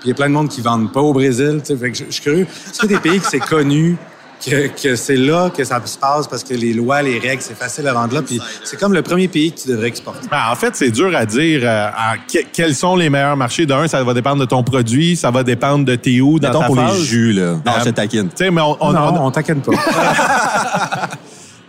Puis 0.00 0.06
il 0.06 0.08
y 0.08 0.10
a 0.12 0.14
plein 0.16 0.28
de 0.28 0.34
monde 0.34 0.48
qui 0.48 0.60
vendent 0.60 0.92
pas 0.92 1.00
au 1.00 1.12
Brésil. 1.12 1.60
Fait 1.64 1.76
que 1.92 1.96
je, 1.96 2.04
je 2.06 2.10
suis 2.10 2.22
curieux. 2.22 2.46
Est-ce 2.48 2.80
qu'il 2.80 2.90
y 2.90 2.94
a 2.94 2.98
des 2.98 3.08
pays 3.10 3.20
que 3.20 3.26
c'est 3.28 3.38
connu, 3.38 3.96
que, 4.44 4.68
que 4.68 4.96
c'est 4.96 5.16
là 5.18 5.50
que 5.54 5.62
ça 5.62 5.80
se 5.84 5.98
passe 5.98 6.26
parce 6.26 6.42
que 6.42 6.54
les 6.54 6.72
lois, 6.72 7.02
les 7.02 7.18
règles, 7.20 7.42
c'est 7.42 7.56
facile 7.56 7.86
à 7.86 7.92
vendre 7.92 8.14
là. 8.14 8.22
Puis 8.22 8.40
c'est 8.64 8.80
comme 8.80 8.94
le 8.94 9.02
premier 9.02 9.28
pays 9.28 9.52
que 9.52 9.60
tu 9.60 9.68
devrais 9.68 9.88
exporter? 9.88 10.26
Ben, 10.30 10.40
en 10.50 10.56
fait, 10.56 10.74
c'est 10.74 10.90
dur 10.90 11.14
à 11.14 11.26
dire 11.26 11.60
euh, 11.62 11.88
à 11.94 12.14
que- 12.16 12.38
quels 12.52 12.74
sont 12.74 12.96
les 12.96 13.08
meilleurs 13.10 13.36
marchés. 13.36 13.66
D'un, 13.66 13.86
ça 13.86 14.02
va 14.02 14.14
dépendre 14.14 14.40
de 14.40 14.46
ton 14.46 14.64
produit, 14.64 15.14
ça 15.14 15.30
va 15.30 15.42
dépendre 15.44 15.84
de 15.84 15.94
tes 15.94 16.20
où 16.22 16.38
dans 16.40 16.48
Mettons 16.48 16.60
ta 16.60 16.66
pour 16.66 16.76
phase. 16.76 16.98
les 16.98 17.04
jus, 17.04 17.32
là. 17.34 17.52
Non, 17.52 17.60
Euh, 17.66 17.70
je 17.80 17.84
te 17.84 17.90
taquine. 17.90 18.28
Tu 18.30 18.36
sais, 18.36 18.50
mais 18.50 18.62
on, 18.62 18.76
on- 18.80 18.92
non, 18.92 19.14
on- 19.20 19.26
on 19.26 19.30
t'inquiète 19.30 19.62
pas. 19.62 19.72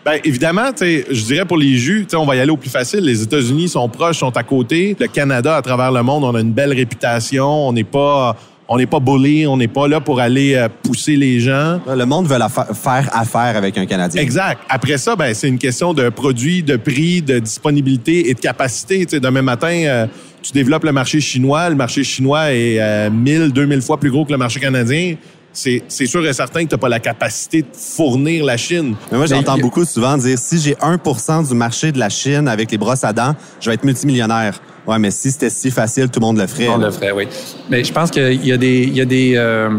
Ben, 0.03 0.19
évidemment, 0.23 0.71
je 0.79 1.23
dirais 1.25 1.45
pour 1.45 1.57
les 1.57 1.77
jus, 1.77 2.07
on 2.15 2.25
va 2.25 2.35
y 2.35 2.39
aller 2.39 2.49
au 2.51 2.57
plus 2.57 2.71
facile. 2.71 3.01
Les 3.01 3.21
États-Unis 3.21 3.69
sont 3.69 3.87
proches, 3.87 4.17
sont 4.17 4.35
à 4.35 4.41
côté. 4.43 4.95
Le 4.99 5.07
Canada, 5.07 5.55
à 5.57 5.61
travers 5.61 5.91
le 5.91 6.01
monde, 6.01 6.23
on 6.23 6.33
a 6.35 6.41
une 6.41 6.53
belle 6.53 6.73
réputation. 6.73 7.67
On 7.67 7.71
n'est 7.71 7.83
pas, 7.83 8.35
on 8.67 8.77
n'est 8.77 8.87
pas 8.87 8.99
bully, 8.99 9.45
on 9.45 9.57
n'est 9.57 9.67
pas 9.67 9.87
là 9.87 9.99
pour 10.01 10.19
aller 10.19 10.55
euh, 10.55 10.69
pousser 10.81 11.15
les 11.15 11.39
gens. 11.39 11.79
Le 11.87 12.05
monde 12.05 12.25
veut 12.27 12.39
la 12.39 12.49
fa- 12.49 12.73
faire 12.73 13.09
affaire 13.13 13.55
avec 13.55 13.77
un 13.77 13.85
Canadien. 13.85 14.19
Exact. 14.23 14.61
Après 14.69 14.97
ça, 14.97 15.15
ben, 15.15 15.35
c'est 15.35 15.47
une 15.47 15.59
question 15.59 15.93
de 15.93 16.09
produit, 16.09 16.63
de 16.63 16.77
prix, 16.77 17.21
de 17.21 17.37
disponibilité 17.37 18.29
et 18.29 18.33
de 18.33 18.39
capacité. 18.39 19.05
Tu 19.05 19.11
sais, 19.11 19.19
demain 19.19 19.43
matin, 19.43 19.67
euh, 19.85 20.07
tu 20.41 20.51
développes 20.51 20.83
le 20.85 20.93
marché 20.93 21.21
chinois. 21.21 21.69
Le 21.69 21.75
marché 21.75 22.03
chinois 22.03 22.51
est 22.53 22.79
euh, 22.79 23.11
1000, 23.11 23.51
2000 23.51 23.81
fois 23.83 23.99
plus 23.99 24.09
gros 24.09 24.25
que 24.25 24.31
le 24.31 24.39
marché 24.39 24.59
canadien. 24.59 25.13
C'est 25.53 25.83
c'est 25.87 26.05
sûr 26.05 26.25
et 26.25 26.33
certain 26.33 26.63
que 26.63 26.69
tu 26.69 26.75
n'as 26.75 26.79
pas 26.79 26.89
la 26.89 26.99
capacité 26.99 27.61
de 27.61 27.67
fournir 27.73 28.45
la 28.45 28.57
Chine. 28.57 28.95
Mais 29.11 29.17
moi, 29.17 29.27
j'entends 29.27 29.55
Mais- 29.55 29.61
beaucoup 29.61 29.85
souvent 29.85 30.17
dire 30.17 30.37
si 30.39 30.59
j'ai 30.59 30.75
1 30.81 31.43
du 31.47 31.53
marché 31.55 31.91
de 31.91 31.99
la 31.99 32.09
Chine 32.09 32.47
avec 32.47 32.71
les 32.71 32.77
brosses 32.77 33.03
à 33.03 33.13
dents, 33.13 33.35
je 33.59 33.69
vais 33.69 33.75
être 33.75 33.83
multimillionnaire. 33.83 34.59
Ouais, 34.87 34.97
mais 34.97 35.11
si 35.11 35.31
c'était 35.31 35.49
si 35.49 35.69
facile, 35.69 36.09
tout 36.09 36.19
le 36.19 36.25
monde 36.25 36.37
le 36.39 36.47
ferait. 36.47 36.67
On 36.67 36.77
là. 36.77 36.87
le 36.87 36.91
ferait, 36.91 37.11
oui. 37.11 37.27
Mais 37.69 37.83
je 37.83 37.93
pense 37.93 38.09
qu'il 38.09 38.45
y 38.45 38.51
a 38.51 38.57
des, 38.57 38.79
il 38.83 38.95
y 38.95 39.01
a 39.01 39.05
des 39.05 39.33
euh, 39.35 39.69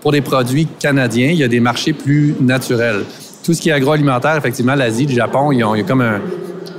pour 0.00 0.12
des 0.12 0.20
produits 0.20 0.68
canadiens, 0.78 1.30
il 1.30 1.38
y 1.38 1.44
a 1.44 1.48
des 1.48 1.60
marchés 1.60 1.92
plus 1.92 2.34
naturels. 2.40 3.04
Tout 3.42 3.54
ce 3.54 3.60
qui 3.60 3.70
est 3.70 3.72
agroalimentaire, 3.72 4.36
effectivement, 4.36 4.74
l'Asie, 4.76 5.06
le 5.06 5.14
Japon, 5.14 5.50
ils 5.50 5.64
ont, 5.64 5.74
il 5.74 5.78
y 5.78 5.80
a 5.82 5.84
comme 5.84 6.00
un, 6.02 6.20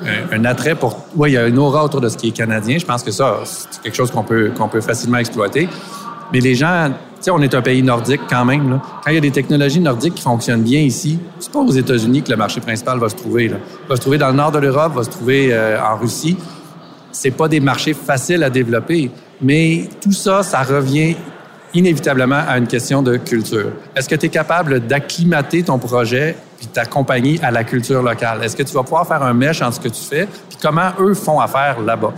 un, 0.06 0.40
un 0.40 0.46
attrait 0.46 0.76
pour. 0.76 0.98
Oui, 1.16 1.32
il 1.32 1.34
y 1.34 1.38
a 1.38 1.46
une 1.48 1.58
aura 1.58 1.84
autour 1.84 2.00
de 2.00 2.08
ce 2.08 2.16
qui 2.16 2.30
est 2.30 2.32
canadien. 2.32 2.78
Je 2.78 2.86
pense 2.86 3.04
que 3.04 3.12
ça, 3.12 3.40
c'est 3.46 3.82
quelque 3.82 3.96
chose 3.96 4.12
qu'on 4.12 4.24
peut, 4.24 4.52
qu'on 4.58 4.70
peut 4.70 4.80
facilement 4.82 5.18
exploiter. 5.18 5.68
Mais 6.32 6.40
les 6.40 6.56
gens, 6.56 6.90
tu 6.90 6.96
sais, 7.22 7.32
on 7.32 7.42
est 7.42 7.54
un 7.54 7.62
pays 7.62 7.84
nordique 7.84 8.22
quand 8.30 8.46
même. 8.46 8.70
Là. 8.70 8.82
Quand 9.04 9.12
il 9.12 9.16
y 9.16 9.18
a 9.18 9.22
des 9.22 9.32
technologies 9.32 9.80
nordiques 9.80 10.16
qui 10.16 10.24
fonctionnent 10.24 10.64
bien 10.64 10.82
ici, 10.82 11.20
c'est 11.40 11.52
pas 11.52 11.60
aux 11.60 11.72
États-Unis 11.72 12.24
que 12.24 12.32
le 12.32 12.38
marché 12.38 12.62
principal 12.62 13.00
va 13.00 13.10
se 13.10 13.16
trouver. 13.16 13.50
Là. 13.50 13.58
Va 13.90 13.96
se 13.96 14.02
trouver 14.02 14.18
dans 14.18 14.30
le 14.30 14.36
nord 14.36 14.52
de 14.52 14.60
l'Europe, 14.60 14.94
va 14.96 15.04
se 15.04 15.10
trouver 15.10 15.50
euh, 15.52 15.78
en 15.82 15.98
Russie 15.98 16.38
c'est 17.14 17.32
pas 17.32 17.48
des 17.48 17.60
marchés 17.60 17.94
faciles 17.94 18.44
à 18.44 18.50
développer, 18.50 19.12
mais 19.42 19.88
tout 20.02 20.12
ça, 20.12 20.44
ça 20.44 20.64
revient 20.64 21.16
inévitablement 21.74 22.42
à 22.48 22.58
une 22.58 22.68
question 22.68 23.02
de 23.02 23.18
culture. 23.18 23.72
Est-ce 23.96 24.10
que 24.10 24.16
tu 24.16 24.26
es 24.26 24.30
capable 24.30 24.82
d'acclimater 24.82 25.64
ton 25.64 25.80
projet 25.80 26.36
puis 26.58 26.68
t'accompagner 26.68 27.40
à 27.42 27.50
la 27.50 27.64
culture 27.64 28.04
locale? 28.04 28.44
Est-ce 28.44 28.56
que 28.56 28.64
tu 28.64 28.74
vas 28.74 28.84
pouvoir 28.84 29.08
faire 29.08 29.24
un 29.24 29.34
mesh 29.34 29.62
entre 29.62 29.76
ce 29.76 29.80
que 29.80 29.88
tu 29.88 30.02
fais 30.02 30.28
puis 30.28 30.58
comment 30.62 30.92
eux 31.00 31.14
font 31.14 31.40
affaire 31.40 31.80
là-bas? 31.82 32.14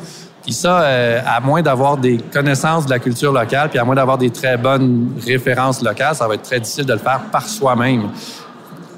Puis 0.45 0.53
ça, 0.53 0.81
euh, 0.81 1.21
à 1.25 1.39
moins 1.39 1.63
d'avoir 1.63 1.97
des 1.97 2.19
connaissances 2.31 2.85
de 2.85 2.91
la 2.91 2.99
culture 2.99 3.33
locale 3.33 3.69
puis 3.69 3.79
à 3.79 3.83
moins 3.83 3.95
d'avoir 3.95 4.19
des 4.19 4.29
très 4.29 4.57
bonnes 4.57 5.09
références 5.25 5.81
locales, 5.81 6.13
ça 6.13 6.27
va 6.27 6.35
être 6.35 6.43
très 6.43 6.59
difficile 6.59 6.85
de 6.85 6.93
le 6.93 6.99
faire 6.99 7.19
par 7.31 7.49
soi-même. 7.49 8.09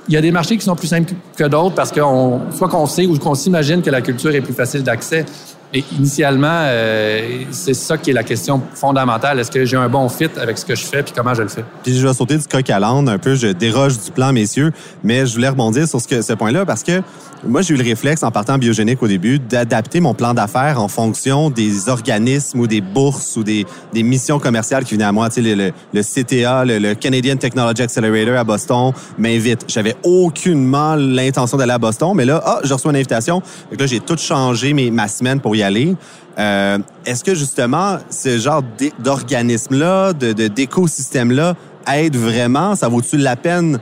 Il 0.10 0.14
y 0.14 0.18
a 0.18 0.22
des 0.22 0.32
marchés 0.32 0.58
qui 0.58 0.66
sont 0.66 0.76
plus 0.76 0.88
simples 0.88 1.14
que 1.38 1.46
d'autres 1.46 1.74
parce 1.74 1.94
qu'on 1.94 2.42
soit 2.52 2.68
qu'on 2.68 2.86
sait 2.86 3.06
ou 3.06 3.18
qu'on 3.18 3.34
s'imagine 3.34 3.82
que 3.82 3.90
la 3.90 4.02
culture 4.02 4.36
est 4.36 4.42
plus 4.42 4.54
facile 4.54 4.84
d'accès. 4.84 5.26
Et 5.74 5.84
initialement, 5.98 6.48
euh, 6.50 7.44
c'est 7.52 7.74
ça 7.74 7.98
qui 7.98 8.12
est 8.12 8.14
la 8.14 8.24
question 8.24 8.62
fondamentale. 8.74 9.40
Est-ce 9.40 9.52
que 9.52 9.66
j'ai 9.66 9.76
un 9.76 9.90
bon 9.90 10.08
fit 10.08 10.30
avec 10.40 10.58
ce 10.58 10.66
que 10.66 10.76
je 10.76 10.84
fais 10.84 11.04
puis 11.04 11.14
comment 11.16 11.34
je 11.34 11.42
le 11.42 11.50
fais? 11.50 11.66
Puis 11.84 11.98
je 11.98 12.08
vais 12.08 12.14
sauter 12.14 12.38
du 12.38 12.48
coq 12.48 12.70
à 12.70 12.80
l'âne 12.80 13.10
un 13.10 13.18
peu, 13.18 13.36
je 13.36 13.48
déroge 13.48 14.00
du 14.00 14.12
plan, 14.12 14.32
messieurs, 14.32 14.72
mais 15.04 15.26
je 15.26 15.34
voulais 15.34 15.50
rebondir 15.50 15.88
sur 15.88 16.00
ce, 16.00 16.22
ce 16.22 16.34
point-là 16.34 16.66
parce 16.66 16.84
que 16.84 17.02
moi, 17.44 17.62
j'ai 17.62 17.76
eu 17.76 17.78
le 17.78 17.84
réflexe, 17.84 18.24
en 18.24 18.32
partant 18.32 18.58
biogénique 18.58 19.02
au 19.04 19.08
début, 19.08 19.40
d'adapter 19.40 20.00
mon 20.00 20.14
plan 20.14 20.34
d'affaires 20.34 20.82
en 20.82 20.88
fonction 20.88 21.50
des 21.50 21.88
organismes 21.88 22.60
ou 22.60 22.68
des 22.68 22.82
bourses 22.82 23.36
ou 23.38 23.44
des, 23.44 23.66
des 23.94 24.04
missions 24.04 24.40
commerciales 24.40 24.84
qui 24.84 24.96
venaient 24.96 25.06
à 25.06 25.12
moi. 25.12 25.30
Tu 25.30 25.36
sais, 25.36 25.42
le, 25.42 25.66
le, 25.66 25.72
le 25.94 26.02
CTA, 26.02 26.66
le, 26.66 26.80
le 26.80 26.96
Canadian 26.96 27.36
Technology 27.36 27.84
Accelerator 27.84 28.36
à 28.38 28.44
Boston 28.44 28.92
m'invite. 29.18 29.66
J'avais 29.68 29.96
aucunement 30.04 30.96
l'intention 30.96 31.58
d'aller 31.58 31.74
à 31.74 31.78
Boston, 31.78 32.14
mais 32.16 32.26
là, 32.26 32.42
ah, 32.44 32.60
je 32.64 32.74
reçois 32.74 32.92
une 32.92 32.98
invitation. 32.98 33.42
Donc 33.70 33.80
là, 33.80 33.86
j'ai 33.86 34.00
tout 34.00 34.18
changé 34.18 34.74
mes, 34.74 34.90
ma 34.90 35.08
semaine 35.08 35.40
pour 35.40 35.56
y 35.56 35.57
Euh, 35.64 36.78
Est-ce 37.06 37.24
que 37.24 37.36
justement, 37.36 37.98
ce 38.10 38.38
genre 38.38 38.64
d'organisme-là, 39.00 40.14
d'écosystème-là, 40.14 41.56
aide 41.92 42.16
vraiment? 42.16 42.76
Ça 42.76 42.88
vaut-tu 42.88 43.18
la 43.18 43.36
peine 43.36 43.80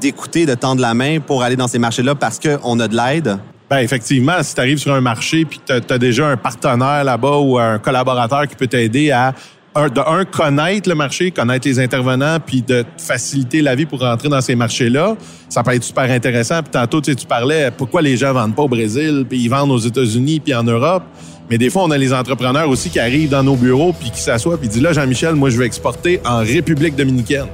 d'écouter, 0.00 0.46
de 0.46 0.54
tendre 0.54 0.80
la 0.80 0.94
main 0.94 1.20
pour 1.20 1.42
aller 1.42 1.56
dans 1.56 1.68
ces 1.68 1.78
marchés-là 1.78 2.14
parce 2.14 2.38
qu'on 2.38 2.80
a 2.80 2.88
de 2.88 2.96
l'aide? 2.96 3.38
Ben 3.68 3.78
effectivement, 3.78 4.42
si 4.42 4.54
tu 4.54 4.60
arrives 4.60 4.78
sur 4.78 4.92
un 4.92 5.00
marché 5.00 5.44
puis 5.44 5.60
tu 5.64 5.72
as, 5.72 5.98
déjà 5.98 6.28
un 6.28 6.36
partenaire 6.36 7.04
là-bas 7.04 7.38
ou 7.38 7.58
un 7.58 7.78
collaborateur 7.78 8.46
qui 8.46 8.54
peut 8.54 8.66
t'aider 8.66 9.10
à 9.10 9.32
de 9.74 10.00
un 10.00 10.24
connaître 10.24 10.88
le 10.88 10.94
marché, 10.94 11.30
connaître 11.30 11.66
les 11.66 11.80
intervenants 11.80 12.38
puis 12.44 12.62
de 12.62 12.82
te 12.82 13.02
faciliter 13.02 13.62
la 13.62 13.74
vie 13.74 13.86
pour 13.86 14.00
rentrer 14.00 14.28
dans 14.28 14.40
ces 14.40 14.54
marchés-là, 14.54 15.16
ça 15.48 15.62
peut 15.62 15.74
être 15.74 15.82
super 15.82 16.10
intéressant. 16.10 16.62
Puis 16.62 16.72
tantôt 16.72 17.00
tu 17.00 17.10
sais, 17.10 17.16
tu 17.16 17.26
parlais 17.26 17.70
pourquoi 17.70 18.02
les 18.02 18.16
gens 18.16 18.32
vendent 18.32 18.54
pas 18.54 18.62
au 18.62 18.68
Brésil 18.68 19.24
puis 19.28 19.40
ils 19.40 19.48
vendent 19.48 19.70
aux 19.70 19.78
États-Unis 19.78 20.40
puis 20.40 20.54
en 20.54 20.62
Europe? 20.62 21.04
Mais 21.50 21.58
des 21.58 21.70
fois, 21.70 21.82
on 21.84 21.90
a 21.90 21.98
les 21.98 22.12
entrepreneurs 22.12 22.68
aussi 22.68 22.88
qui 22.90 23.00
arrivent 23.00 23.30
dans 23.30 23.42
nos 23.42 23.56
bureaux 23.56 23.92
puis 23.92 24.10
qui 24.10 24.20
s'assoient 24.20 24.58
puis 24.58 24.68
disent 24.68 24.82
là 24.82 24.92
Jean-Michel, 24.92 25.34
moi 25.34 25.50
je 25.50 25.58
vais 25.58 25.66
exporter 25.66 26.20
en 26.24 26.38
République 26.38 26.94
dominicaine. 26.94 27.46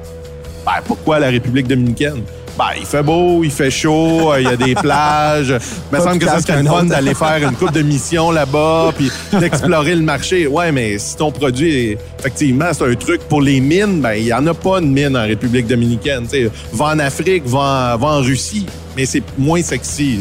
Ben, 0.67 0.83
pourquoi 0.85 1.19
la 1.19 1.29
République 1.29 1.67
dominicaine? 1.67 2.23
Ben, 2.59 2.71
il 2.77 2.85
fait 2.87 3.05
beau, 3.05 3.45
il 3.45 3.53
fait 3.53 3.71
chaud, 3.71 4.33
euh, 4.33 4.41
il 4.41 4.45
y 4.45 4.49
a 4.49 4.57
des 4.57 4.75
plages. 4.83 5.55
Il 5.93 5.97
me 5.97 6.03
semble 6.03 6.19
que 6.19 6.27
ça 6.27 6.41
serait 6.41 6.61
le 6.61 6.69
fun 6.69 6.85
d'aller 6.87 7.15
faire 7.15 7.37
une 7.49 7.55
coupe 7.55 7.71
de 7.73 7.83
mission 7.83 8.33
là-bas, 8.33 8.93
puis 8.97 9.13
d'explorer 9.39 9.95
le 9.95 10.03
marché. 10.03 10.49
Ouais, 10.49 10.73
mais 10.73 10.99
si 10.99 11.15
ton 11.17 11.31
produit, 11.31 11.73
est- 11.93 11.99
effectivement, 12.19 12.67
c'est 12.73 12.85
un 12.91 12.95
truc 12.97 13.21
pour 13.29 13.41
les 13.43 13.61
mines, 13.61 14.01
ben, 14.01 14.15
il 14.15 14.25
n'y 14.25 14.33
en 14.33 14.45
a 14.49 14.55
pas 14.55 14.81
de 14.81 14.87
mine 14.87 15.17
en 15.17 15.23
République 15.23 15.69
dominicaine. 15.69 16.27
Va 16.73 16.87
en 16.87 16.99
Afrique, 16.99 17.45
va 17.47 17.95
en, 17.95 17.99
va 17.99 18.07
en 18.09 18.21
Russie, 18.23 18.67
mais 18.97 19.07
c'est 19.07 19.23
moins 19.39 19.63
sexy. 19.63 20.19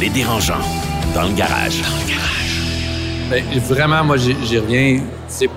Les 0.00 0.10
dérangeants, 0.10 0.60
dans 1.14 1.22
le 1.22 1.32
garage. 1.34 1.80
Ben, 3.30 3.42
vraiment, 3.66 4.04
moi, 4.04 4.16
j'y 4.18 4.58
reviens. 4.58 5.00
C'est, 5.28 5.48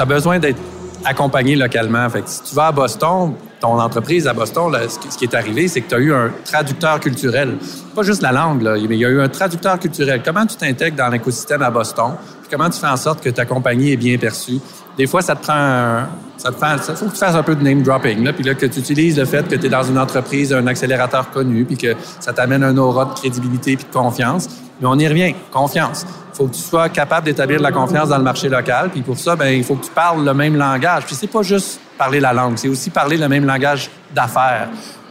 c'est, 0.00 0.06
t'as 0.06 0.14
besoin 0.14 0.38
d'être 0.38 0.60
accompagné 1.04 1.56
localement. 1.56 2.08
Fait 2.10 2.26
si 2.26 2.42
tu 2.42 2.54
vas 2.54 2.68
à 2.68 2.72
Boston, 2.72 3.34
ton 3.60 3.78
entreprise 3.78 4.26
à 4.26 4.32
Boston, 4.32 4.72
ce, 4.88 5.16
qui, 5.16 5.24
est 5.24 5.34
arrivé, 5.34 5.68
c'est 5.68 5.80
que 5.80 5.88
tu 5.88 5.94
as 5.94 5.98
eu 5.98 6.12
un 6.12 6.30
traducteur 6.44 7.00
culturel. 7.00 7.56
Pas 7.94 8.02
juste 8.02 8.22
la 8.22 8.32
langue, 8.32 8.62
mais 8.62 8.96
il 8.96 9.00
y 9.00 9.04
a 9.04 9.08
eu 9.08 9.20
un 9.20 9.28
traducteur 9.28 9.78
culturel. 9.78 10.22
Comment 10.24 10.46
tu 10.46 10.56
t'intègres 10.56 10.96
dans 10.96 11.08
l'écosystème 11.08 11.62
à 11.62 11.70
Boston? 11.70 12.12
Comment 12.50 12.68
tu 12.68 12.80
fais 12.80 12.88
en 12.88 12.96
sorte 12.96 13.22
que 13.22 13.30
ta 13.30 13.44
compagnie 13.44 13.92
est 13.92 13.96
bien 13.96 14.18
perçue? 14.18 14.58
Des 14.96 15.06
fois, 15.06 15.22
ça 15.22 15.36
te 15.36 15.42
prend 15.42 16.04
ça 16.36 16.50
te 16.50 16.56
fait, 16.56 16.96
faut 16.96 17.04
que 17.04 17.10
tu 17.10 17.18
fasses 17.18 17.34
un 17.34 17.42
peu 17.42 17.54
de 17.54 17.62
name 17.62 17.82
dropping, 17.82 18.32
puis 18.32 18.44
là, 18.44 18.54
que 18.54 18.64
tu 18.64 18.78
utilises 18.78 19.18
le 19.18 19.26
fait 19.26 19.46
que 19.46 19.56
tu 19.56 19.66
es 19.66 19.68
dans 19.68 19.82
une 19.82 19.98
entreprise, 19.98 20.54
un 20.54 20.66
accélérateur 20.66 21.30
connu, 21.30 21.66
puis 21.66 21.76
que 21.76 21.94
ça 22.18 22.32
t'amène 22.32 22.64
un 22.64 22.78
aura 22.78 23.04
de 23.04 23.12
crédibilité 23.12 23.76
puis 23.76 23.84
de 23.84 23.92
confiance. 23.92 24.48
Mais 24.80 24.86
on 24.88 24.98
y 24.98 25.06
revient, 25.06 25.34
confiance. 25.50 26.06
Il 26.32 26.36
faut 26.36 26.46
que 26.46 26.54
tu 26.54 26.60
sois 26.60 26.88
capable 26.88 27.26
d'établir 27.26 27.58
de 27.58 27.62
la 27.62 27.72
confiance 27.72 28.08
dans 28.08 28.18
le 28.18 28.24
marché 28.24 28.48
local, 28.48 28.90
puis 28.90 29.02
pour 29.02 29.18
ça, 29.18 29.36
ben 29.36 29.48
il 29.48 29.64
faut 29.64 29.74
que 29.74 29.84
tu 29.84 29.90
parles 29.90 30.24
le 30.24 30.34
même 30.34 30.56
langage. 30.56 31.04
Puis 31.04 31.14
c'est 31.14 31.26
pas 31.26 31.42
juste 31.42 31.80
parler 31.98 32.20
la 32.20 32.32
langue, 32.32 32.56
c'est 32.56 32.68
aussi 32.68 32.90
parler 32.90 33.16
le 33.16 33.28
même 33.28 33.44
langage 33.44 33.90
d'affaires. 34.14 34.68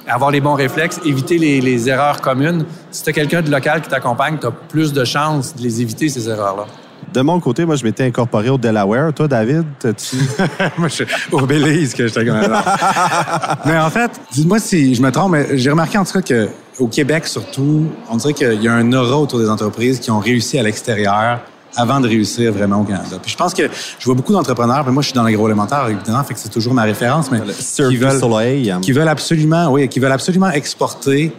Avoir 0.08 0.32
les 0.32 0.42
bons 0.42 0.56
réflexes, 0.56 1.00
éviter 1.06 1.38
les, 1.38 1.62
les 1.62 1.88
erreurs 1.88 2.20
communes. 2.20 2.66
Si 2.90 3.04
tu 3.04 3.10
as 3.12 3.14
quelqu'un 3.14 3.44
de 3.44 3.52
local 3.52 3.82
qui 3.82 3.90
t'accompagne, 3.90 4.38
tu 4.40 4.48
as 4.48 4.52
plus 4.52 4.92
de 4.92 5.06
chances 5.06 5.56
de 5.56 5.62
les 5.62 5.82
éviter, 5.82 6.10
ces 6.10 6.28
erreurs-là. 6.28 6.66
De 7.14 7.22
mon 7.22 7.40
côté, 7.40 7.66
moi, 7.66 7.76
je 7.76 7.84
m'étais 7.84 8.04
incorporé 8.04 8.50
au 8.50 8.58
Delaware. 8.58 9.14
Toi, 9.14 9.28
David, 9.28 9.64
t'as-tu... 9.80 10.18
Moi, 10.78 10.88
je 10.90 10.94
suis 10.94 11.06
au 11.32 11.42
Belize 11.42 11.96
que 11.96 12.08
j'étais 12.08 12.26
comme 12.26 12.40
Mais 13.66 13.80
en 13.80 13.90
fait, 13.90 14.12
dites-moi 14.32 14.60
si 14.60 14.94
je 14.94 15.02
me 15.02 15.12
trompe, 15.12 15.32
mais 15.32 15.58
j'ai 15.58 15.72
remarqué 15.72 15.98
en 15.98 16.06
tout 16.06 16.14
cas 16.14 16.22
que 16.22 16.50
au 16.80 16.88
Québec 16.88 17.28
surtout, 17.28 17.86
on 18.10 18.18
dirait 18.18 18.34
qu'il 18.34 18.62
y 18.62 18.68
a 18.68 18.74
un 18.74 18.94
aura 18.94 19.18
autour 19.18 19.40
des 19.40 19.50
entreprises 19.50 20.00
qui 20.00 20.12
ont 20.12 20.20
réussi 20.20 20.58
à 20.58 20.64
l'extérieur 20.64 21.40
avant 21.76 22.00
de 22.00 22.08
réussir 22.08 22.52
vraiment 22.52 22.82
au 22.82 22.84
Canada. 22.84 23.18
Puis 23.22 23.32
je 23.32 23.38
pense 23.38 23.54
que 23.54 23.64
je 24.00 24.06
vois 24.06 24.16
beaucoup 24.16 24.34
d'entrepreneurs, 24.34 24.84
puis 24.84 24.94
moi 24.94 25.02
je 25.02 25.08
suis 25.08 25.16
dans 25.16 25.24
l'agroalimentaire 25.24 25.88
évidemment, 25.88 26.24
fait 26.24 26.34
que 26.34 26.40
c'est 26.40 26.50
toujours 26.50 26.74
ma 26.74 26.84
référence, 26.84 27.30
mais 27.32 27.42
qui 27.42 27.98
veulent, 27.98 28.20
Soleil. 28.20 28.74
qui 28.82 28.92
veulent 28.92 29.08
absolument, 29.08 29.72
oui, 29.72 29.88
qui 29.88 30.00
veulent 30.00 30.12
absolument 30.12 30.50
exporter 30.50 31.32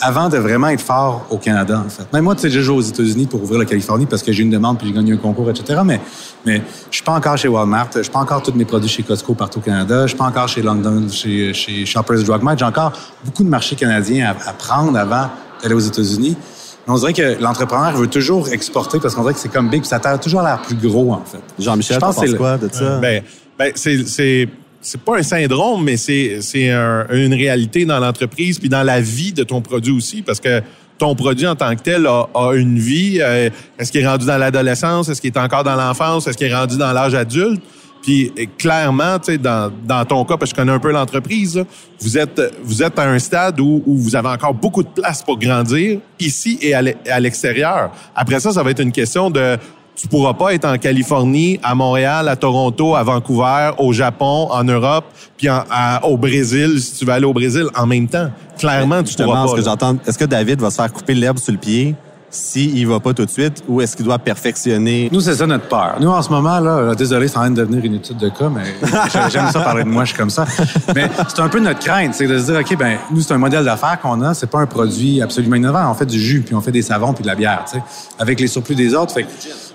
avant 0.00 0.28
de 0.28 0.38
vraiment 0.38 0.68
être 0.68 0.80
fort 0.80 1.26
au 1.30 1.38
Canada, 1.38 1.82
en 1.84 1.88
fait. 1.88 2.04
Même 2.12 2.24
moi, 2.24 2.34
tu 2.34 2.42
sais, 2.42 2.50
j'ai 2.50 2.62
joué 2.62 2.76
aux 2.76 2.80
États-Unis 2.82 3.26
pour 3.26 3.42
ouvrir 3.42 3.58
la 3.60 3.64
Californie 3.64 4.06
parce 4.06 4.22
que 4.22 4.32
j'ai 4.32 4.42
une 4.42 4.50
demande 4.50 4.78
puis 4.78 4.88
j'ai 4.88 4.92
gagné 4.92 5.12
un 5.12 5.16
concours, 5.16 5.48
etc. 5.50 5.80
Mais, 5.84 6.00
mais 6.44 6.62
je 6.90 6.96
suis 6.96 7.04
pas 7.04 7.12
encore 7.12 7.36
chez 7.36 7.48
Walmart, 7.48 7.88
je 7.94 8.02
suis 8.02 8.10
pas 8.12 8.18
encore 8.18 8.42
tous 8.42 8.52
mes 8.52 8.64
produits 8.64 8.88
chez 8.88 9.02
Costco 9.02 9.34
partout 9.34 9.60
au 9.60 9.62
Canada, 9.62 10.02
je 10.02 10.08
suis 10.08 10.16
pas 10.18 10.24
encore 10.26 10.48
chez 10.48 10.62
London, 10.62 11.06
chez, 11.10 11.54
chez 11.54 11.86
Shoppers 11.86 12.22
Drug 12.24 12.42
Mart. 12.42 12.58
J'ai 12.58 12.64
encore 12.64 12.92
beaucoup 13.24 13.44
de 13.44 13.48
marchés 13.48 13.76
canadiens 13.76 14.34
à, 14.44 14.50
à 14.50 14.52
prendre 14.52 14.98
avant 14.98 15.28
d'aller 15.62 15.74
aux 15.74 15.78
États-Unis. 15.80 16.36
On 16.86 16.96
dirait 16.96 17.14
que 17.14 17.40
l'entrepreneur 17.40 17.92
veut 17.96 18.08
toujours 18.08 18.48
exporter 18.50 19.00
parce 19.00 19.14
qu'on 19.14 19.22
dirait 19.22 19.32
que 19.34 19.40
c'est 19.40 19.48
comme 19.48 19.70
big, 19.70 19.80
puis 19.80 19.88
ça 19.88 20.00
a 20.04 20.18
toujours 20.18 20.42
l'air 20.42 20.60
plus 20.60 20.74
gros, 20.76 21.12
en 21.14 21.22
fait. 21.24 21.40
Jean-Michel, 21.58 21.94
Je 21.94 22.00
tu 22.00 22.04
pense 22.04 22.16
que 22.16 22.20
penses 22.20 22.30
le- 22.30 22.36
quoi 22.36 22.58
de 22.58 22.68
ça? 22.70 22.98
Ben, 22.98 23.22
ben 23.58 23.72
c'est 23.74 24.48
c'est 24.86 25.00
pas 25.00 25.16
un 25.18 25.22
syndrome, 25.22 25.82
mais 25.84 25.96
c'est 25.96 26.38
c'est 26.40 26.70
un- 26.70 27.06
une 27.10 27.34
réalité 27.34 27.84
dans 27.84 27.98
l'entreprise 27.98 28.58
puis 28.58 28.68
dans 28.68 28.82
la 28.82 29.00
vie 29.00 29.32
de 29.32 29.42
ton 29.42 29.60
produit 29.60 29.92
aussi, 29.92 30.22
parce 30.22 30.38
que 30.40 30.60
ton 30.98 31.14
produit 31.16 31.46
en 31.46 31.56
tant 31.56 31.74
que 31.74 31.80
tel 31.82 32.06
a, 32.06 32.28
a 32.34 32.52
une 32.54 32.78
vie. 32.78 33.18
Euh, 33.20 33.50
Est-ce 33.78 33.90
qu'il 33.90 34.02
est 34.02 34.06
rendu 34.06 34.26
dans 34.26 34.38
l'adolescence 34.38 35.08
Est-ce 35.08 35.20
qu'il 35.20 35.32
est 35.32 35.38
encore 35.38 35.64
dans 35.64 35.74
l'enfance 35.74 36.26
Est-ce 36.28 36.36
qu'il 36.38 36.46
est 36.46 36.54
rendu 36.54 36.76
dans 36.76 36.92
l'âge 36.92 37.14
adulte? 37.14 37.60
Puis 38.02 38.30
euh, 38.38 38.44
clairement, 38.58 39.18
tu 39.18 39.32
sais, 39.32 39.38
dans, 39.38 39.72
dans 39.84 40.04
ton 40.04 40.24
cas, 40.24 40.36
parce 40.36 40.52
que 40.52 40.56
je 40.56 40.60
connais 40.62 40.72
un 40.76 40.78
peu 40.78 40.92
l'entreprise, 40.92 41.64
vous 42.00 42.18
êtes 42.18 42.40
vous 42.62 42.82
êtes 42.82 42.98
à 42.98 43.08
un 43.08 43.18
stade 43.18 43.58
où, 43.60 43.82
où 43.86 43.96
vous 43.96 44.14
avez 44.14 44.28
encore 44.28 44.54
beaucoup 44.54 44.82
de 44.82 44.88
place 44.88 45.22
pour 45.22 45.38
grandir 45.38 45.98
ici 46.20 46.58
et 46.60 46.74
à 46.74 47.18
l'extérieur. 47.20 47.90
Après 48.14 48.38
ça, 48.38 48.52
ça 48.52 48.62
va 48.62 48.70
être 48.70 48.82
une 48.82 48.92
question 48.92 49.30
de 49.30 49.56
tu 49.96 50.08
pourras 50.08 50.34
pas 50.34 50.54
être 50.54 50.64
en 50.64 50.76
Californie, 50.76 51.60
à 51.62 51.74
Montréal, 51.74 52.28
à 52.28 52.36
Toronto, 52.36 52.96
à 52.96 53.02
Vancouver, 53.02 53.70
au 53.78 53.92
Japon, 53.92 54.48
en 54.50 54.64
Europe, 54.64 55.04
puis 55.36 55.48
en- 55.48 55.64
à- 55.70 56.04
au 56.04 56.16
Brésil, 56.16 56.80
si 56.80 56.94
tu 56.98 57.04
veux 57.04 57.12
aller 57.12 57.26
au 57.26 57.32
Brésil 57.32 57.66
en 57.76 57.86
même 57.86 58.08
temps. 58.08 58.28
Clairement, 58.58 59.00
tu 59.00 59.06
Justement, 59.08 59.32
pourras 59.32 59.42
ce 59.46 59.50
pas. 59.52 59.52
que 59.52 59.64
là. 59.64 59.70
j'entends, 59.70 59.96
est-ce 60.06 60.18
que 60.18 60.24
David 60.24 60.60
va 60.60 60.70
se 60.70 60.76
faire 60.76 60.92
couper 60.92 61.14
l'herbe 61.14 61.38
sur 61.38 61.52
le 61.52 61.58
pied 61.58 61.94
s'il 62.30 62.76
y 62.76 62.84
va 62.84 62.98
pas 62.98 63.14
tout 63.14 63.24
de 63.24 63.30
suite 63.30 63.62
ou 63.68 63.80
est-ce 63.80 63.94
qu'il 63.96 64.04
doit 64.04 64.18
perfectionner? 64.18 65.08
Nous, 65.12 65.20
c'est 65.20 65.34
ça 65.36 65.46
notre 65.46 65.68
peur. 65.68 65.94
Nous, 66.00 66.08
en 66.08 66.20
ce 66.20 66.30
moment, 66.30 66.58
là, 66.58 66.92
désolé, 66.96 67.28
c'est 67.28 67.36
en 67.36 67.42
train 67.42 67.50
de 67.50 67.56
devenir 67.56 67.84
une 67.84 67.94
étude 67.94 68.16
de 68.16 68.28
cas, 68.28 68.48
mais 68.48 68.74
j'aime 69.30 69.50
ça 69.52 69.60
parler 69.60 69.84
de 69.84 69.88
moi, 69.88 70.02
je 70.04 70.08
suis 70.10 70.18
comme 70.18 70.30
ça. 70.30 70.44
Mais 70.96 71.08
c'est 71.28 71.40
un 71.40 71.48
peu 71.48 71.60
notre 71.60 71.78
crainte, 71.78 72.14
c'est 72.14 72.26
de 72.26 72.36
se 72.36 72.46
dire, 72.50 72.56
OK, 72.60 72.76
ben 72.76 72.98
nous, 73.12 73.20
c'est 73.20 73.34
un 73.34 73.38
modèle 73.38 73.64
d'affaires 73.64 74.00
qu'on 74.00 74.20
a, 74.22 74.34
c'est 74.34 74.48
pas 74.50 74.58
un 74.58 74.66
produit 74.66 75.22
absolument 75.22 75.54
innovant. 75.54 75.88
On 75.88 75.94
fait 75.94 76.06
du 76.06 76.18
jus, 76.20 76.42
puis 76.44 76.56
on 76.56 76.60
fait 76.60 76.72
des 76.72 76.82
savons, 76.82 77.12
puis 77.12 77.22
de 77.22 77.28
la 77.28 77.36
bière, 77.36 77.64
tu 77.70 77.76
sais, 77.78 77.82
avec 78.18 78.40
les 78.40 78.48
surplus 78.48 78.74
des 78.74 78.94
autres. 78.96 79.14
Fait, 79.14 79.26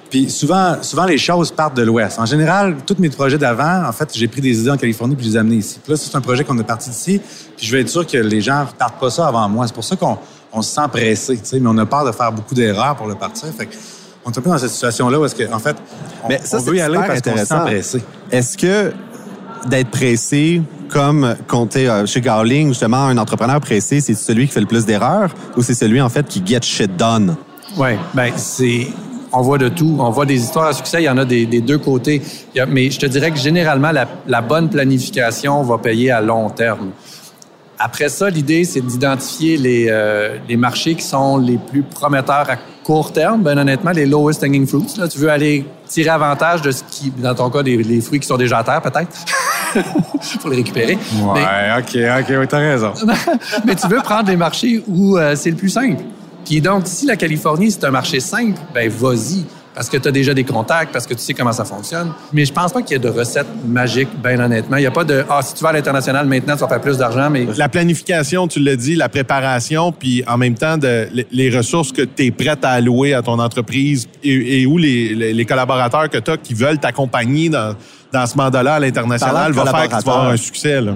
puis 0.09 0.29
souvent, 0.29 0.81
souvent, 0.81 1.05
les 1.05 1.17
choses 1.17 1.51
partent 1.51 1.77
de 1.77 1.83
l'Ouest. 1.83 2.19
En 2.19 2.25
général, 2.25 2.77
tous 2.85 2.95
mes 2.99 3.09
projets 3.09 3.37
d'avant, 3.37 3.87
en 3.87 3.91
fait, 3.91 4.09
j'ai 4.13 4.27
pris 4.27 4.41
des 4.41 4.59
idées 4.59 4.71
en 4.71 4.77
Californie 4.77 5.15
puis 5.15 5.25
je 5.25 5.29
les 5.31 5.35
ai 5.35 5.39
amenées 5.39 5.57
ici. 5.57 5.79
Puis 5.83 5.91
là, 5.91 5.97
c'est 5.97 6.15
un 6.15 6.21
projet 6.21 6.43
qu'on 6.43 6.57
a 6.57 6.63
parti 6.63 6.89
d'ici. 6.89 7.21
Puis 7.55 7.67
je 7.67 7.71
veux 7.71 7.79
être 7.79 7.89
sûr 7.89 8.05
que 8.07 8.17
les 8.17 8.41
gens 8.41 8.61
ne 8.61 8.65
partent 8.77 8.99
pas 8.99 9.11
ça 9.11 9.27
avant 9.27 9.47
moi. 9.47 9.67
C'est 9.67 9.73
pour 9.73 9.83
ça 9.83 9.95
qu'on 9.95 10.17
on 10.51 10.61
se 10.61 10.73
sent 10.73 10.87
pressé, 10.91 11.37
tu 11.37 11.45
sais, 11.45 11.59
mais 11.59 11.69
on 11.69 11.77
a 11.77 11.85
peur 11.85 12.05
de 12.05 12.11
faire 12.11 12.31
beaucoup 12.31 12.55
d'erreurs 12.55 12.95
pour 12.95 13.07
le 13.07 13.15
partir. 13.15 13.49
Fait 13.55 13.69
on 14.25 14.31
est 14.31 14.37
un 14.37 14.41
peu 14.41 14.49
dans 14.49 14.57
cette 14.57 14.71
situation-là 14.71 15.19
où 15.19 15.25
est-ce 15.25 15.35
qu'en 15.35 15.55
en 15.55 15.59
fait, 15.59 15.75
on, 16.23 16.27
mais 16.27 16.41
ça, 16.43 16.57
on 16.57 16.61
veut 16.61 16.75
y 16.75 16.81
aller 16.81 16.97
parce 16.97 17.21
qu'on 17.21 17.37
se 17.37 17.45
sent 17.45 17.59
pressé. 17.65 18.03
Est-ce 18.31 18.57
que 18.57 18.91
d'être 19.67 19.91
pressé, 19.91 20.61
comme 20.89 21.35
compter 21.47 21.87
euh, 21.87 22.05
chez 22.05 22.21
Garling, 22.21 22.69
justement, 22.69 23.05
un 23.05 23.17
entrepreneur 23.17 23.59
pressé, 23.59 24.01
c'est 24.01 24.15
celui 24.15 24.47
qui 24.47 24.53
fait 24.53 24.59
le 24.59 24.65
plus 24.65 24.85
d'erreurs 24.85 25.29
ou 25.55 25.61
c'est 25.61 25.73
celui, 25.73 26.01
en 26.01 26.09
fait, 26.09 26.27
qui 26.27 26.41
get 26.45 26.61
shit 26.63 26.95
done? 26.97 27.35
Oui, 27.77 27.91
ben 28.13 28.31
c'est 28.35 28.87
on 29.39 29.41
voit 29.41 29.57
de 29.57 29.69
tout. 29.69 29.95
On 29.99 30.09
voit 30.09 30.25
des 30.25 30.41
histoires 30.41 30.67
à 30.67 30.73
succès, 30.73 31.01
il 31.01 31.05
y 31.05 31.09
en 31.09 31.17
a 31.17 31.23
des, 31.23 31.45
deux 31.45 31.77
côtés. 31.77 32.21
mais 32.67 32.91
je 32.91 32.99
te 32.99 33.05
dirais 33.05 33.31
que 33.31 33.37
généralement, 33.37 33.91
la, 33.91 34.41
bonne 34.41 34.69
planification 34.69 35.63
va 35.63 35.77
payer 35.77 36.11
à 36.11 36.21
long 36.21 36.49
terme. 36.49 36.91
Après 37.77 38.09
ça, 38.09 38.29
l'idée, 38.29 38.65
c'est 38.65 38.81
d'identifier 38.81 39.55
les, 39.55 39.87
euh, 39.89 40.35
les 40.49 40.57
marchés 40.57 40.95
qui 40.95 41.03
sont 41.03 41.37
les 41.37 41.57
plus 41.57 41.81
prometteurs 41.81 42.49
à 42.49 42.57
court 42.83 43.13
terme. 43.13 43.41
Ben 43.41 43.57
honnêtement, 43.57 43.91
les 43.91 44.05
lowest 44.05 44.43
hanging 44.43 44.67
fruits. 44.67 44.95
Là, 44.97 45.07
tu 45.07 45.17
veux 45.19 45.29
aller 45.29 45.65
tirer 45.87 46.09
avantage 46.09 46.61
de 46.61 46.71
ce 46.71 46.83
qui, 46.83 47.09
dans 47.11 47.33
ton 47.33 47.49
cas, 47.49 47.63
des, 47.63 47.77
les 47.77 48.01
fruits 48.01 48.19
qui 48.19 48.27
sont 48.27 48.35
déjà 48.35 48.57
à 48.57 48.63
terre, 48.65 48.81
peut-être, 48.81 49.17
pour 50.41 50.49
les 50.49 50.57
récupérer. 50.57 50.97
Ouais, 51.23 51.69
OK, 51.77 51.97
OK, 52.19 52.35
oui, 52.37 52.47
t'as 52.49 52.57
raison. 52.57 52.91
mais 53.65 53.75
tu 53.75 53.87
veux 53.87 54.01
prendre 54.01 54.29
les 54.29 54.35
marchés 54.35 54.83
où 54.85 55.17
euh, 55.17 55.37
c'est 55.37 55.51
le 55.51 55.55
plus 55.55 55.69
simple. 55.69 56.03
Puis 56.49 56.61
donc, 56.61 56.87
si 56.87 57.05
la 57.05 57.15
Californie, 57.15 57.69
c'est 57.69 57.83
un 57.83 57.91
marché 57.91 58.19
simple, 58.19 58.59
ben 58.73 58.89
vas-y. 58.89 59.45
Parce 59.75 59.87
que 59.87 59.97
tu 59.97 60.07
as 60.07 60.11
déjà 60.11 60.33
des 60.33 60.43
contacts, 60.43 60.91
parce 60.91 61.05
que 61.05 61.13
tu 61.13 61.19
sais 61.19 61.35
comment 61.35 61.51
ça 61.51 61.63
fonctionne. 61.63 62.11
Mais 62.33 62.43
je 62.43 62.51
pense 62.51 62.73
pas 62.73 62.81
qu'il 62.81 62.93
y 62.93 62.95
ait 62.95 62.99
de 62.99 63.07
recettes 63.07 63.45
magiques, 63.67 64.09
bien 64.21 64.39
honnêtement. 64.39 64.77
Il 64.77 64.81
n'y 64.81 64.87
a 64.87 64.91
pas 64.91 65.03
de 65.03 65.23
Ah, 65.29 65.41
si 65.43 65.53
tu 65.53 65.63
vas 65.63 65.69
à 65.69 65.73
l'international 65.73 66.25
maintenant, 66.25 66.55
tu 66.55 66.61
vas 66.61 66.67
faire 66.67 66.81
plus 66.81 66.97
d'argent, 66.97 67.29
mais. 67.29 67.45
La 67.55 67.69
planification, 67.69 68.47
tu 68.47 68.61
l'as 68.61 68.75
dit, 68.75 68.95
la 68.95 69.09
préparation, 69.09 69.91
puis 69.91 70.23
en 70.27 70.37
même 70.37 70.55
temps, 70.55 70.79
de, 70.79 71.07
les 71.31 71.55
ressources 71.55 71.91
que 71.91 72.01
tu 72.01 72.25
es 72.25 72.31
prête 72.31 72.65
à 72.65 72.71
allouer 72.71 73.13
à 73.13 73.21
ton 73.21 73.37
entreprise 73.37 74.07
et, 74.23 74.65
où 74.65 74.79
les, 74.79 75.45
collaborateurs 75.47 76.09
que 76.09 76.17
tu 76.17 76.31
as 76.31 76.37
qui 76.37 76.55
veulent 76.55 76.79
t'accompagner 76.79 77.49
dans, 77.49 77.75
dans 78.11 78.25
ce 78.25 78.35
mandat-là 78.35 78.73
à 78.73 78.79
l'international 78.79 79.51
va 79.51 79.65
faire 79.65 79.83
que 79.83 79.99
tu 79.99 80.03
vas 80.03 80.13
avoir 80.13 80.29
un 80.29 80.37
succès. 80.37 80.81
Là. 80.81 80.95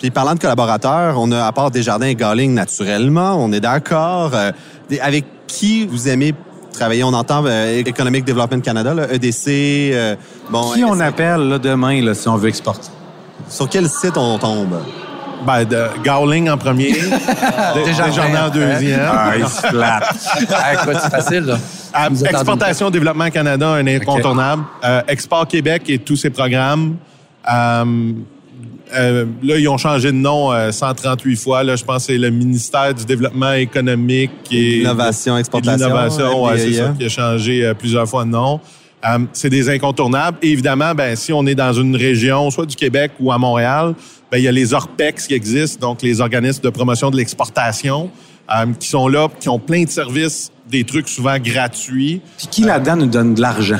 Puis 0.00 0.10
parlant 0.10 0.32
de 0.32 0.38
collaborateurs, 0.38 1.16
on 1.18 1.30
a 1.30 1.44
à 1.44 1.52
part 1.52 1.70
Desjardins 1.70 2.06
et 2.06 2.14
Garling 2.14 2.54
naturellement, 2.54 3.34
on 3.38 3.52
est 3.52 3.60
d'accord. 3.60 4.30
Euh, 4.34 4.50
avec 4.98 5.24
qui 5.46 5.86
vous 5.86 6.08
aimez 6.08 6.34
travailler? 6.72 7.04
On 7.04 7.12
entend 7.12 7.44
euh, 7.46 7.82
Economic 7.84 8.24
Development 8.24 8.60
Canada, 8.60 8.94
EDC. 9.10 9.48
Euh, 9.48 10.16
bon, 10.50 10.72
qui 10.72 10.84
on 10.84 10.98
appelle 11.00 11.48
là, 11.48 11.58
demain 11.58 12.02
là, 12.02 12.14
si 12.14 12.28
on 12.28 12.36
veut 12.36 12.48
exporter? 12.48 12.88
Sur 13.48 13.68
quel 13.68 13.88
site 13.88 14.16
on 14.16 14.38
tombe? 14.38 14.80
Ben, 15.46 15.64
de 15.64 15.86
Gowling 16.04 16.50
en 16.50 16.58
premier, 16.58 16.92
Desjardins 17.74 18.46
en 18.46 18.50
deuxième. 18.50 19.00
Ah, 19.10 19.32
il 19.38 19.46
se 19.46 19.66
écoute, 19.66 21.00
c'est 21.02 21.10
facile, 21.10 21.44
là. 21.44 21.58
Ah, 21.94 22.08
Exportation 22.10 22.90
Développement 22.90 23.30
Canada, 23.30 23.68
un 23.68 23.86
incontournable. 23.86 24.64
Export 25.08 25.46
Québec 25.48 25.84
et 25.88 25.98
tous 25.98 26.16
ses 26.16 26.30
programmes. 26.30 26.96
Euh, 28.94 29.26
là, 29.42 29.58
ils 29.58 29.68
ont 29.68 29.78
changé 29.78 30.08
de 30.08 30.16
nom 30.16 30.50
138 30.70 31.32
euh, 31.32 31.36
fois. 31.36 31.62
Là, 31.62 31.76
je 31.76 31.84
pense 31.84 32.06
que 32.06 32.12
c'est 32.12 32.18
le 32.18 32.30
ministère 32.30 32.94
du 32.94 33.04
Développement 33.04 33.52
économique 33.52 34.30
et 34.50 34.80
Innovation, 34.80 35.36
exportation. 35.36 35.86
L'innovation, 35.86 36.44
ouais, 36.44 36.58
c'est 36.58 36.72
ça, 36.72 36.94
qui 36.98 37.04
a 37.04 37.08
changé 37.08 37.64
euh, 37.64 37.74
plusieurs 37.74 38.08
fois 38.08 38.24
de 38.24 38.30
nom. 38.30 38.60
c'est 39.32 39.50
des 39.50 39.68
incontournables. 39.68 40.38
évidemment, 40.42 40.94
ben, 40.94 41.16
si 41.16 41.32
on 41.32 41.46
est 41.46 41.54
dans 41.54 41.72
une 41.72 41.96
région, 41.96 42.50
soit 42.50 42.66
du 42.66 42.76
Québec 42.76 43.12
ou 43.20 43.32
à 43.32 43.38
Montréal, 43.38 43.94
ben, 44.30 44.38
il 44.38 44.44
y 44.44 44.48
a 44.48 44.52
les 44.52 44.74
ORPEX 44.74 45.26
qui 45.26 45.34
existent, 45.34 45.86
donc 45.88 46.02
les 46.02 46.20
organismes 46.20 46.62
de 46.62 46.70
promotion 46.70 47.10
de 47.10 47.16
l'exportation, 47.16 48.10
qui 48.80 48.88
sont 48.88 49.06
là, 49.06 49.28
qui 49.38 49.48
ont 49.48 49.60
plein 49.60 49.84
de 49.84 49.88
services, 49.88 50.50
des 50.68 50.82
trucs 50.82 51.08
souvent 51.08 51.38
gratuits. 51.38 52.20
Puis 52.36 52.46
qui 52.48 52.62
là-dedans 52.62 52.96
nous 52.96 53.06
donne 53.06 53.34
de 53.34 53.40
l'argent? 53.40 53.78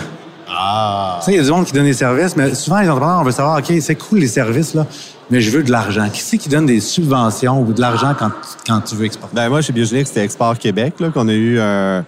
Ah. 0.52 1.20
il 1.28 1.34
y 1.34 1.38
a 1.38 1.42
du 1.42 1.50
monde 1.50 1.64
qui 1.64 1.72
donne 1.72 1.84
des 1.84 1.92
services, 1.92 2.36
mais 2.36 2.54
souvent, 2.54 2.80
les 2.80 2.88
entrepreneurs, 2.88 3.20
on 3.20 3.24
veut 3.24 3.32
savoir, 3.32 3.58
OK, 3.58 3.72
c'est 3.80 3.94
cool 3.94 4.18
les 4.18 4.28
services, 4.28 4.74
là, 4.74 4.86
mais 5.30 5.40
je 5.40 5.50
veux 5.50 5.62
de 5.62 5.70
l'argent. 5.70 6.08
Qui 6.12 6.20
c'est 6.20 6.38
qui 6.38 6.48
donne 6.48 6.66
des 6.66 6.80
subventions 6.80 7.60
ou 7.62 7.72
de 7.72 7.80
l'argent 7.80 8.14
quand, 8.18 8.30
quand 8.66 8.80
tu 8.80 8.96
veux 8.96 9.04
exporter? 9.04 9.34
Ben, 9.34 9.48
moi, 9.48 9.62
chez 9.62 9.72
Biogenic, 9.72 10.06
c'était 10.06 10.24
Export 10.24 10.58
Québec, 10.58 10.94
là, 10.98 11.10
qu'on 11.10 11.28
a 11.28 11.32
eu 11.32 11.60
un, 11.60 12.04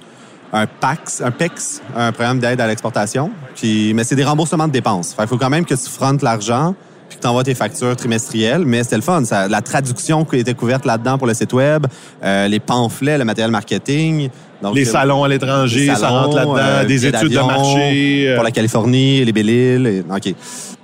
un 0.52 0.66
PAX, 0.66 1.22
un 1.22 1.31
PEX, 1.31 1.81
un 1.96 2.12
programme 2.12 2.38
d'aide 2.38 2.61
à 2.61 2.66
l'exportation. 2.66 3.31
Puis, 3.55 3.94
mais 3.94 4.05
c'est 4.05 4.16
des 4.16 4.24
remboursements 4.24 4.66
de 4.66 4.72
dépenses. 4.72 5.14
il 5.18 5.26
faut 5.26 5.38
quand 5.38 5.50
même 5.50 5.64
que 5.64 5.74
tu 5.74 5.88
frontes 5.88 6.22
l'argent 6.22 6.74
puis 7.12 7.20
tu 7.20 7.27
envoies 7.27 7.44
tes 7.44 7.55
factures 7.55 7.94
trimestrielles. 7.94 8.64
Mais 8.64 8.83
c'était 8.83 8.96
le 8.96 9.03
fun. 9.03 9.22
Ça, 9.25 9.46
la 9.46 9.61
traduction 9.61 10.25
qui 10.25 10.37
était 10.37 10.55
couverte 10.55 10.87
là-dedans 10.87 11.18
pour 11.18 11.27
le 11.27 11.35
site 11.35 11.53
web, 11.53 11.87
euh, 12.25 12.48
les 12.48 12.59
pamphlets, 12.59 13.18
le 13.18 13.25
matériel 13.25 13.51
marketing. 13.51 14.31
Donc, 14.62 14.75
les 14.75 14.85
salons 14.85 15.25
à 15.25 15.29
l'étranger, 15.29 15.94
ça 15.94 16.09
rentre 16.09 16.37
là-dedans, 16.37 16.57
euh, 16.57 16.85
des 16.85 17.05
études 17.05 17.33
de 17.33 17.38
marché. 17.38 18.29
Euh. 18.29 18.35
Pour 18.37 18.44
la 18.44 18.51
Californie, 18.51 19.25
les 19.25 19.33
Belle-Îles. 19.33 20.05
OK. 20.09 20.35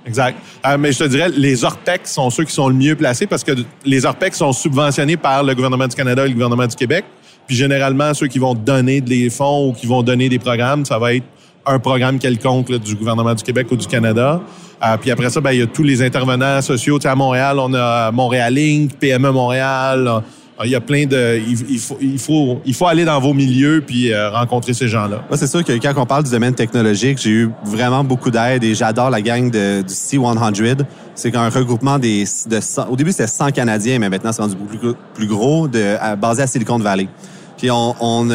Exact. 0.05 0.37
mais 0.79 0.91
je 0.91 0.99
te 0.99 1.03
dirais, 1.05 1.29
les 1.29 1.63
ORPEC 1.63 2.01
sont 2.05 2.29
ceux 2.29 2.43
qui 2.43 2.53
sont 2.53 2.67
le 2.67 2.73
mieux 2.73 2.95
placés 2.95 3.27
parce 3.27 3.43
que 3.43 3.51
les 3.85 4.05
ORPEC 4.05 4.33
sont 4.33 4.53
subventionnés 4.53 5.17
par 5.17 5.43
le 5.43 5.53
gouvernement 5.53 5.87
du 5.87 5.95
Canada 5.95 6.25
et 6.25 6.29
le 6.29 6.33
gouvernement 6.33 6.67
du 6.67 6.75
Québec. 6.75 7.05
Puis 7.47 7.55
généralement, 7.55 8.13
ceux 8.13 8.27
qui 8.27 8.39
vont 8.39 8.53
donner 8.53 9.01
des 9.01 9.29
fonds 9.29 9.69
ou 9.69 9.73
qui 9.73 9.87
vont 9.87 10.03
donner 10.03 10.29
des 10.29 10.39
programmes, 10.39 10.85
ça 10.85 10.99
va 10.99 11.15
être 11.15 11.25
un 11.65 11.79
programme 11.79 12.19
quelconque 12.19 12.71
du 12.71 12.95
gouvernement 12.95 13.33
du 13.33 13.43
Québec 13.43 13.67
ou 13.71 13.75
du 13.75 13.87
Canada. 13.87 14.41
Euh, 14.81 14.97
puis 14.97 15.11
après 15.11 15.29
ça, 15.29 15.41
ben, 15.41 15.51
il 15.51 15.59
y 15.59 15.61
a 15.61 15.67
tous 15.67 15.83
les 15.83 16.01
intervenants 16.01 16.61
sociaux. 16.61 16.99
Tu 16.99 17.03
sais, 17.03 17.09
à 17.09 17.15
Montréal, 17.15 17.59
on 17.59 17.73
a 17.73 18.11
Montréal 18.11 18.57
Inc., 18.57 18.93
PME 18.97 19.31
Montréal. 19.31 20.07
Euh, 20.07 20.65
il 20.65 20.71
y 20.71 20.75
a 20.75 20.81
plein 20.81 21.05
de. 21.05 21.39
Il, 21.47 21.79
faut, 21.79 21.97
il, 22.01 22.19
faut, 22.19 22.61
il 22.65 22.73
faut 22.73 22.87
aller 22.87 23.05
dans 23.05 23.19
vos 23.19 23.33
milieux 23.33 23.83
puis 23.85 24.13
euh, 24.13 24.29
rencontrer 24.29 24.73
ces 24.73 24.87
gens-là. 24.87 25.23
Moi, 25.27 25.37
c'est 25.37 25.47
sûr 25.47 25.63
que 25.63 25.73
quand 25.73 25.93
on 25.97 26.05
parle 26.05 26.23
du 26.23 26.31
domaine 26.31 26.53
technologique, 26.53 27.17
j'ai 27.21 27.29
eu 27.29 27.49
vraiment 27.63 28.03
beaucoup 28.03 28.31
d'aide 28.31 28.63
et 28.63 28.73
j'adore 28.73 29.09
la 29.09 29.21
gang 29.21 29.49
de, 29.51 29.81
du 29.81 29.93
C100. 29.93 30.85
C'est 31.15 31.35
un 31.35 31.49
regroupement 31.49 31.99
des. 31.99 32.23
De, 32.49 32.59
au 32.89 32.95
début, 32.95 33.11
c'était 33.11 33.27
100 33.27 33.51
Canadiens, 33.51 33.99
mais 33.99 34.09
maintenant, 34.09 34.31
c'est 34.31 34.41
rendu 34.41 34.55
beaucoup 34.55 34.95
plus, 35.13 35.27
gros, 35.27 35.67
basé 36.17 36.43
à 36.43 36.47
Silicon 36.47 36.79
Valley. 36.79 37.09
Puis 37.57 37.69
on, 37.71 37.93
on, 37.99 38.29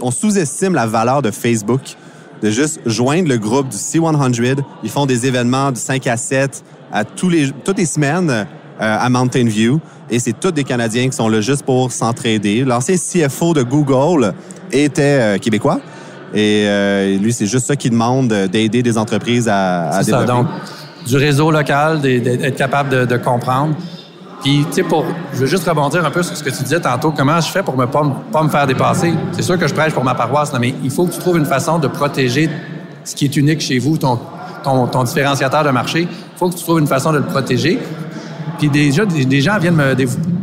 on 0.00 0.10
sous-estime 0.12 0.74
la 0.74 0.86
valeur 0.86 1.22
de 1.22 1.32
Facebook 1.32 1.96
de 2.42 2.50
juste 2.50 2.80
joindre 2.86 3.28
le 3.28 3.38
groupe 3.38 3.68
du 3.68 3.76
C100. 3.76 4.56
Ils 4.82 4.90
font 4.90 5.06
des 5.06 5.26
événements 5.26 5.72
de 5.72 5.76
5 5.76 6.06
à 6.06 6.16
7 6.16 6.64
à 6.92 7.04
tous 7.04 7.28
les, 7.28 7.50
toutes 7.64 7.78
les 7.78 7.86
semaines 7.86 8.30
euh, 8.30 8.44
à 8.78 9.08
Mountain 9.08 9.46
View. 9.46 9.80
Et 10.10 10.18
c'est 10.18 10.38
tous 10.38 10.52
des 10.52 10.64
Canadiens 10.64 11.08
qui 11.08 11.16
sont 11.16 11.28
là 11.28 11.40
juste 11.40 11.64
pour 11.64 11.90
s'entraider. 11.90 12.64
L'ancien 12.64 12.96
CFO 12.96 13.54
de 13.54 13.62
Google 13.62 14.34
était 14.70 15.02
euh, 15.02 15.38
québécois. 15.38 15.80
Et 16.34 16.64
euh, 16.66 17.16
lui, 17.18 17.32
c'est 17.32 17.46
juste 17.46 17.66
ça 17.66 17.76
qu'il 17.76 17.92
demande 17.92 18.28
d'aider 18.28 18.82
des 18.82 18.98
entreprises 18.98 19.48
à, 19.48 19.88
à 19.88 20.02
développer. 20.02 20.26
Ça, 20.26 20.32
donc, 20.32 20.46
du 21.06 21.16
réseau 21.16 21.50
local, 21.50 22.00
d'être 22.00 22.56
capable 22.56 22.90
de, 22.90 23.04
de 23.04 23.16
comprendre. 23.16 23.74
Puis, 24.42 24.64
tu 24.68 24.74
sais, 24.74 24.82
pour, 24.82 25.04
je 25.32 25.38
veux 25.38 25.46
juste 25.46 25.66
rebondir 25.68 26.04
un 26.04 26.10
peu 26.10 26.22
sur 26.22 26.36
ce 26.36 26.42
que 26.42 26.50
tu 26.50 26.62
disais 26.62 26.80
tantôt. 26.80 27.10
Comment 27.10 27.40
je 27.40 27.48
fais 27.48 27.62
pour 27.62 27.76
ne 27.76 27.86
pas, 27.86 28.02
pas, 28.30 28.42
me 28.42 28.48
faire 28.48 28.66
dépasser? 28.66 29.12
C'est 29.32 29.42
sûr 29.42 29.58
que 29.58 29.66
je 29.66 29.74
prêche 29.74 29.92
pour 29.92 30.04
ma 30.04 30.14
paroisse, 30.14 30.52
mais 30.60 30.74
il 30.82 30.90
faut 30.90 31.06
que 31.06 31.12
tu 31.12 31.18
trouves 31.18 31.38
une 31.38 31.46
façon 31.46 31.78
de 31.78 31.88
protéger 31.88 32.50
ce 33.04 33.14
qui 33.14 33.24
est 33.24 33.36
unique 33.36 33.60
chez 33.60 33.78
vous, 33.78 33.96
ton, 33.96 34.18
ton, 34.62 34.86
ton 34.86 35.04
différenciateur 35.04 35.64
de 35.64 35.70
marché. 35.70 36.02
Il 36.02 36.38
faut 36.38 36.50
que 36.50 36.54
tu 36.54 36.62
trouves 36.62 36.80
une 36.80 36.86
façon 36.86 37.12
de 37.12 37.18
le 37.18 37.24
protéger. 37.24 37.78
Puis 38.58 38.68
déjà, 38.68 39.04
des, 39.04 39.40
gens 39.40 39.58
viennent 39.58 39.76
me, 39.76 39.94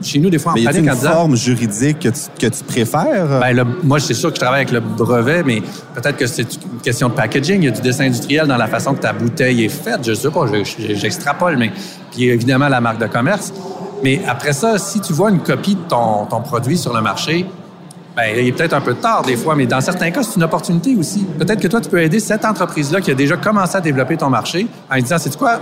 chez 0.01 0.19
nous 0.19 0.29
des 0.29 0.38
fois 0.38 0.51
en 0.51 0.56
mais 0.56 0.63
panique 0.63 0.89
en 0.89 0.93
disant... 0.93 1.10
une 1.10 1.15
forme 1.15 1.36
juridique 1.36 1.99
que 1.99 2.10
tu, 2.10 2.19
que 2.39 2.47
tu 2.47 2.63
préfères? 2.63 3.39
Ben, 3.39 3.65
moi, 3.84 3.99
c'est 3.99 4.13
sûr 4.13 4.29
que 4.29 4.36
je 4.36 4.41
travaille 4.41 4.62
avec 4.62 4.71
le 4.71 4.79
brevet, 4.79 5.43
mais 5.43 5.62
peut-être 5.95 6.17
que 6.17 6.27
c'est 6.27 6.53
une 6.53 6.79
question 6.84 7.10
de 7.10 7.13
packaging. 7.13 7.62
Il 7.62 7.65
y 7.65 7.67
a 7.67 7.71
du 7.71 7.82
dessin 7.82 8.06
industriel 8.06 8.47
dans 8.47 8.58
la 8.58 8.67
façon 8.67 8.93
que 8.93 9.01
ta 9.01 9.13
bouteille 9.13 9.65
est 9.65 9.69
faite. 9.69 10.01
Je 10.03 10.13
sais 10.13 10.29
pas, 10.29 10.45
j'extrapole, 10.77 11.58
mais... 11.58 11.71
Puis 12.12 12.29
évidemment, 12.29 12.69
la 12.69 12.79
marque 12.79 12.99
de 12.99 13.08
commerce. 13.08 13.51
Mais 14.03 14.21
après 14.27 14.53
ça, 14.53 14.77
si 14.77 14.99
tu 14.99 15.13
vois 15.13 15.29
une 15.29 15.39
copie 15.39 15.75
de 15.75 15.81
ton, 15.81 16.25
ton 16.25 16.41
produit 16.41 16.77
sur 16.77 16.93
le 16.93 17.01
marché, 17.01 17.45
ben, 18.15 18.23
il 18.37 18.47
est 18.47 18.51
peut-être 18.51 18.73
un 18.73 18.81
peu 18.81 18.93
tard 18.93 19.23
des 19.23 19.35
fois, 19.35 19.55
mais 19.55 19.65
dans 19.65 19.81
certains 19.81 20.11
cas, 20.11 20.21
c'est 20.21 20.35
une 20.35 20.43
opportunité 20.43 20.95
aussi. 20.95 21.25
Peut-être 21.39 21.59
que 21.59 21.67
toi, 21.67 21.81
tu 21.81 21.89
peux 21.89 22.01
aider 22.01 22.19
cette 22.19 22.45
entreprise-là 22.45 23.01
qui 23.01 23.09
a 23.11 23.15
déjà 23.15 23.37
commencé 23.37 23.75
à 23.75 23.81
développer 23.81 24.17
ton 24.17 24.29
marché 24.29 24.67
en 24.91 24.97
disant, 24.97 25.17
c'est 25.17 25.35
quoi? 25.35 25.59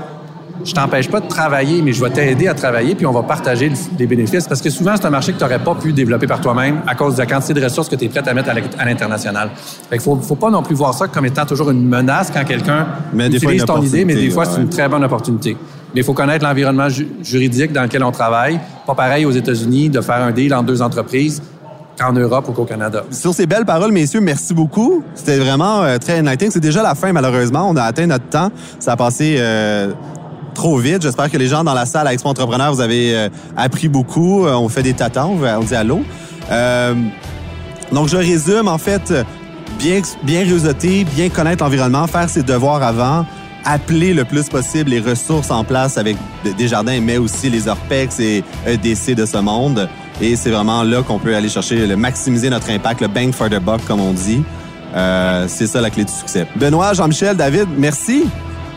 je 0.66 0.74
t'empêche 0.74 1.10
pas 1.10 1.20
de 1.20 1.28
travailler, 1.28 1.82
mais 1.82 1.94
je 1.94 2.04
vais 2.04 2.10
t'aider 2.10 2.48
à 2.48 2.54
travailler, 2.54 2.96
puis 2.96 3.06
on 3.06 3.12
va 3.12 3.24
partager 3.24 3.72
les 3.98 4.08
bénéfices. 4.08 4.48
Parce 4.48 4.62
que 4.62 4.70
souvent, 4.70 4.94
c'est 4.96 5.06
un 5.06 5.10
marché 5.10 5.34
que 5.34 5.38
tu 5.38 5.44
n'aurais 5.44 5.60
pas 5.60 5.76
pu 5.76 5.94
développer 5.94 6.28
par 6.28 6.42
toi-même 6.42 6.82
à 6.88 6.96
cause 6.96 7.16
de 7.16 7.20
la 7.20 7.26
quantité 7.26 7.54
de 7.54 7.64
ressources 7.64 7.90
que 7.90 7.96
tu 7.96 8.06
es 8.06 8.10
prêt 8.10 8.28
à 8.28 8.34
mettre 8.34 8.50
à 8.50 8.86
l'international. 8.86 9.52
Fait 9.90 9.98
qu'il 9.98 10.02
faut, 10.02 10.16
faut 10.18 10.36
pas 10.36 10.50
non 10.50 10.64
plus 10.64 10.76
voir 10.76 10.94
ça 10.94 11.08
comme 11.08 11.26
étant 11.26 11.46
toujours 11.46 11.72
une 11.72 11.88
menace 11.88 12.32
quand 12.32 12.44
quelqu'un 12.44 12.88
utilise 13.18 13.66
ton 13.66 13.82
idée, 13.82 14.06
mais 14.06 14.16
des 14.16 14.30
fois, 14.30 14.46
c'est 14.46 14.62
une 14.62 14.70
très 14.70 14.88
bonne 14.88 15.04
opportunité. 15.04 15.58
Mais 15.94 16.02
il 16.02 16.04
faut 16.04 16.14
connaître 16.14 16.46
l'environnement 16.46 16.88
juridique 17.22 17.74
dans 17.74 17.84
lequel 17.84 18.04
on 18.04 18.12
travaille. 18.12 18.60
Pas 18.88 18.96
pareil 18.96 19.26
aux 19.26 19.32
États-Unis 19.32 19.90
de 19.90 20.02
faire 20.02 20.22
un 20.22 20.32
deal 20.32 20.54
entre 20.54 20.66
deux 20.66 20.82
entreprises 20.82 21.42
qu'en 22.00 22.14
Europe 22.14 22.48
ou 22.50 22.52
qu'au 22.54 22.66
Canada. 22.66 23.04
Sur 23.12 23.34
ces 23.34 23.46
belles 23.46 23.66
paroles, 23.66 23.92
messieurs, 23.92 24.22
merci 24.22 24.54
beaucoup. 24.54 25.04
C'était 25.14 25.38
vraiment 25.38 25.84
euh, 25.84 25.98
très 25.98 26.20
enlightening. 26.20 26.52
C'est 26.52 26.60
déjà 26.60 26.82
la 26.82 26.96
fin, 26.96 27.12
malheureusement. 27.12 27.68
On 27.70 27.76
a 27.76 27.84
atteint 27.84 28.08
notre 28.08 28.30
temps. 28.30 28.52
Ça 28.80 28.94
a 28.94 28.96
passé 28.96 29.36
euh, 29.40 29.92
trop 30.54 30.78
vite. 30.78 31.02
J'espère 31.02 31.30
que 31.30 31.38
les 31.38 31.48
gens 31.48 31.64
dans 31.64 31.74
la 31.74 31.86
salle 31.86 32.08
à 32.08 32.14
Expo 32.14 32.30
Entrepreneur, 32.30 32.74
vous 32.74 32.82
avez 32.82 33.16
euh, 33.16 33.30
appris 33.58 33.88
beaucoup. 33.88 34.46
on 34.46 34.70
fait 34.70 34.84
des 34.84 34.94
tatons, 34.94 35.38
on 35.44 35.64
dit 35.64 35.76
allô. 35.76 36.02
donc, 37.92 38.08
je 38.08 38.18
résume, 38.18 38.68
en 38.68 38.78
fait, 38.78 39.14
bien, 39.78 40.02
bien 40.24 40.42
réseauter, 40.42 41.04
bien 41.04 41.30
connaître 41.30 41.64
l'environnement, 41.64 42.08
faire 42.08 42.30
ses 42.30 42.44
devoirs 42.44 42.82
avant, 42.82 43.26
appeler 43.66 44.14
le 44.14 44.26
plus 44.26 44.50
possible 44.50 44.90
les 44.90 45.00
ressources 45.00 45.52
en 45.52 45.64
place 45.64 45.98
avec 45.98 46.18
Desjardins, 46.58 47.00
mais 47.02 47.18
aussi 47.18 47.50
les 47.50 47.68
ORPEX 47.68 48.20
et 48.20 48.44
EDC 48.66 49.16
de 49.16 49.26
ce 49.26 49.38
monde. 49.38 49.90
Et 50.22 50.36
c'est 50.36 50.52
vraiment 50.52 50.84
là 50.84 51.02
qu'on 51.02 51.20
peut 51.20 51.36
aller 51.36 51.50
chercher, 51.50 51.88
le 51.88 51.96
maximiser 51.96 52.50
notre 52.50 52.70
impact, 52.70 53.02
le 53.02 53.08
bang 53.08 53.32
for 53.34 53.50
the 53.50 53.60
buck, 53.60 53.82
comme 53.86 54.00
on 54.00 54.14
dit. 54.14 54.44
Euh, 54.96 55.46
c'est 55.48 55.68
ça 55.68 55.82
la 55.82 55.90
clé 55.90 56.04
du 56.04 56.12
succès. 56.12 56.46
Benoît, 56.56 56.94
Jean-Michel, 56.94 57.36
David, 57.36 57.68
merci. 57.78 58.26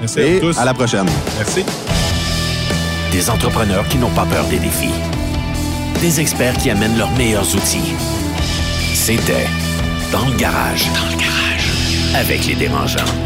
Merci 0.01 0.21
à 0.21 0.41
tous. 0.41 0.59
À 0.59 0.65
la 0.65 0.75
prochaine. 0.75 1.07
Merci. 1.37 1.65
Des 3.13 3.31
entrepreneurs 3.31 3.87
qui 3.89 3.99
n'ont 3.99 4.11
pas 4.11 4.27
peur 4.27 4.45
des 4.47 4.59
défis. 4.59 4.91
Des 6.01 6.21
experts 6.21 6.57
qui 6.59 6.71
amènent 6.71 6.99
leurs 6.99 7.13
meilleurs 7.13 7.55
outils. 7.55 7.95
C'était 8.95 9.47
Dans 10.13 10.27
le 10.27 10.37
garage. 10.37 10.87
Dans 10.95 11.11
le 11.11 11.21
garage. 11.21 11.73
Avec 12.15 12.47
les 12.47 12.55
dérangeants. 12.55 13.24